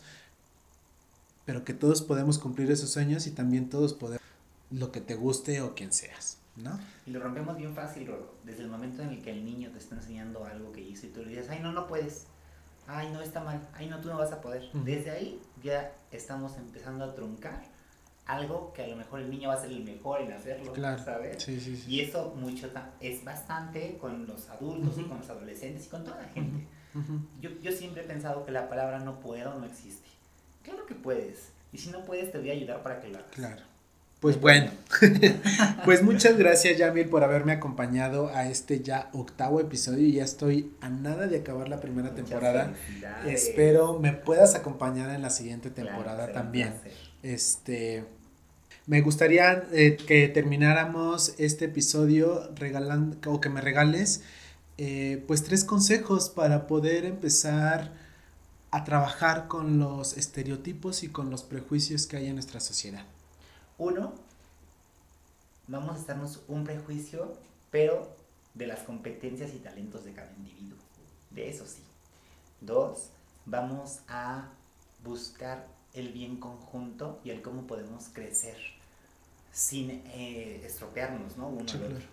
[1.44, 4.22] pero que todos podemos cumplir esos sueños y también todos podemos
[4.70, 6.78] lo que te guste o quien seas, ¿no?
[7.06, 8.10] Y lo rompemos bien fácil,
[8.44, 11.10] Desde el momento en el que el niño te está enseñando algo que hizo y
[11.10, 12.26] tú le dices, ay, no, no puedes.
[12.86, 13.66] Ay, no está mal.
[13.72, 14.68] Ay, no, tú no vas a poder.
[14.72, 17.62] Desde ahí ya estamos empezando a truncar
[18.26, 21.42] algo que a lo mejor el niño va a ser el mejor en hacerlo, ¿sabes?
[21.42, 21.90] Sí, sí, sí.
[21.90, 26.22] Y eso mucho es bastante con los adultos y con los adolescentes y con toda
[26.22, 26.66] la gente.
[27.40, 30.08] yo, yo siempre he pensado que la palabra no puedo no existe.
[30.62, 31.50] Claro que puedes.
[31.72, 33.30] Y si no puedes, te voy a ayudar para que lo hagas.
[33.32, 33.62] Claro.
[34.24, 34.70] Pues bueno,
[35.84, 40.72] pues muchas gracias Yamil por haberme acompañado a este ya octavo episodio y ya estoy
[40.80, 42.72] a nada de acabar la primera temporada.
[43.26, 46.72] Espero me puedas acompañar en la siguiente temporada también.
[47.22, 48.06] Este,
[48.86, 54.22] me gustaría eh, que termináramos este episodio regalando o que me regales
[54.78, 57.92] eh, pues tres consejos para poder empezar
[58.70, 63.04] a trabajar con los estereotipos y con los prejuicios que hay en nuestra sociedad.
[63.78, 64.12] Uno,
[65.66, 67.36] vamos a estarnos un prejuicio,
[67.70, 68.14] pero
[68.54, 70.78] de las competencias y talentos de cada individuo.
[71.30, 71.82] De eso sí.
[72.60, 73.10] Dos,
[73.46, 74.48] vamos a
[75.02, 78.56] buscar el bien conjunto y el cómo podemos crecer
[79.52, 81.48] sin eh, estropearnos, ¿no?
[81.48, 82.06] Uno al otro.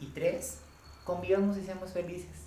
[0.00, 0.58] Y tres,
[1.04, 2.39] convivamos y seamos felices.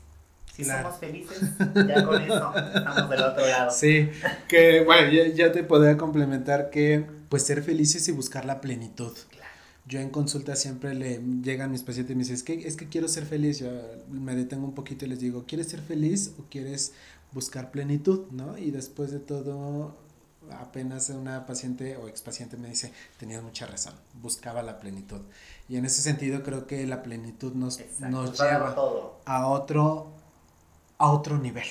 [0.56, 1.40] Si somos felices,
[1.88, 3.72] ya con eso estamos del otro lado.
[3.72, 4.10] Sí,
[4.48, 9.18] que bueno, ya, te podría complementar que pues ser felices y buscar la plenitud.
[9.30, 9.50] Claro.
[9.88, 12.88] Yo en consulta siempre le llegan mis pacientes y me dicen, es que, es que
[12.88, 13.60] quiero ser feliz.
[13.60, 13.70] Yo
[14.12, 16.94] me detengo un poquito y les digo, ¿quieres ser feliz o quieres
[17.32, 18.28] buscar plenitud?
[18.30, 18.56] ¿No?
[18.56, 19.98] Y después de todo,
[20.52, 25.22] apenas una paciente o expaciente me dice, tenías mucha razón, buscaba la plenitud.
[25.68, 28.76] Y en ese sentido creo que la plenitud nos, nos lleva
[29.26, 30.14] a otro,
[31.04, 31.66] a otro nivel.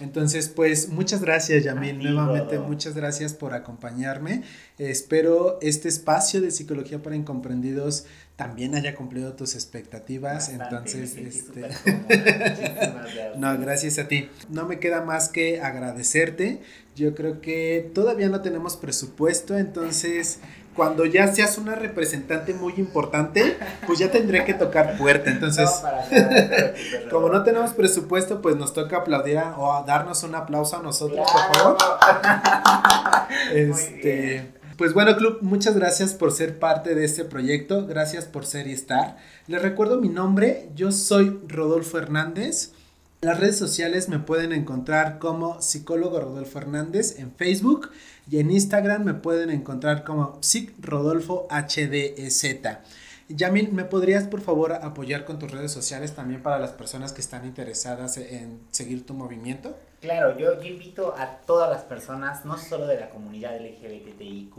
[0.00, 1.98] Entonces, pues muchas gracias, Yamil.
[1.98, 4.42] Nuevamente, muchas gracias por acompañarme.
[4.78, 8.04] espero este espacio de psicología para incomprendidos
[8.36, 10.50] también haya cumplido tus expectativas.
[10.50, 11.62] Entonces, este...
[13.38, 14.28] no, gracias a ti.
[14.50, 16.60] No me queda más que agradecerte.
[16.94, 20.40] Yo creo que todavía no tenemos presupuesto, entonces
[20.76, 23.56] cuando ya seas una representante muy importante,
[23.86, 25.30] pues ya tendré que tocar puerta.
[25.30, 25.70] Entonces,
[27.10, 31.56] como no tenemos presupuesto, pues nos toca aplaudir o darnos un aplauso a nosotros, por
[31.56, 31.76] favor.
[33.54, 37.86] este, pues bueno, Club, muchas gracias por ser parte de este proyecto.
[37.86, 39.16] Gracias por ser y estar.
[39.46, 40.68] Les recuerdo mi nombre.
[40.74, 42.72] Yo soy Rodolfo Hernández.
[43.22, 47.90] En las redes sociales me pueden encontrar como psicólogo Rodolfo Hernández en Facebook
[48.28, 52.78] y en Instagram me pueden encontrar como psic Rodolfo HDZ.
[53.28, 57.20] Yamil, ¿me podrías por favor apoyar con tus redes sociales también para las personas que
[57.20, 59.76] están interesadas en seguir tu movimiento?
[60.00, 64.54] Claro, yo, invito a todas las personas, no solo de la comunidad LGBTIQ,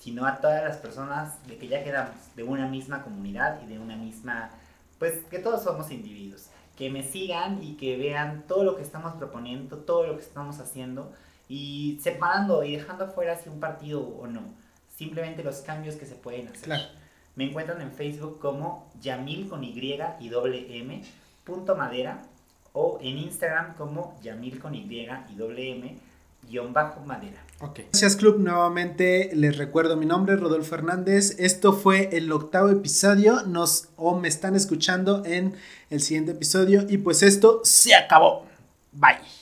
[0.00, 3.78] sino a todas las personas de que ya quedamos de una misma comunidad y de
[3.78, 4.50] una misma,
[4.98, 6.46] pues que todos somos individuos,
[6.76, 10.60] que me sigan y que vean todo lo que estamos proponiendo, todo lo que estamos
[10.60, 11.12] haciendo
[11.48, 14.42] y separando y dejando afuera si un partido o no,
[14.96, 16.64] simplemente los cambios que se pueden hacer.
[16.64, 16.84] Claro.
[17.36, 21.02] Me encuentran en Facebook como Yamil con Y y doble M,
[21.44, 22.22] punto madera,
[22.72, 24.86] o en Instagram como Yamil con Y
[25.30, 25.96] y doble M
[26.48, 27.42] guion bajo madera.
[27.60, 27.80] Ok.
[27.90, 31.36] Gracias Club, nuevamente les recuerdo mi nombre, Rodolfo Hernández.
[31.38, 35.54] Esto fue el octavo episodio, nos o me están escuchando en
[35.90, 38.46] el siguiente episodio y pues esto se acabó.
[38.92, 39.33] Bye.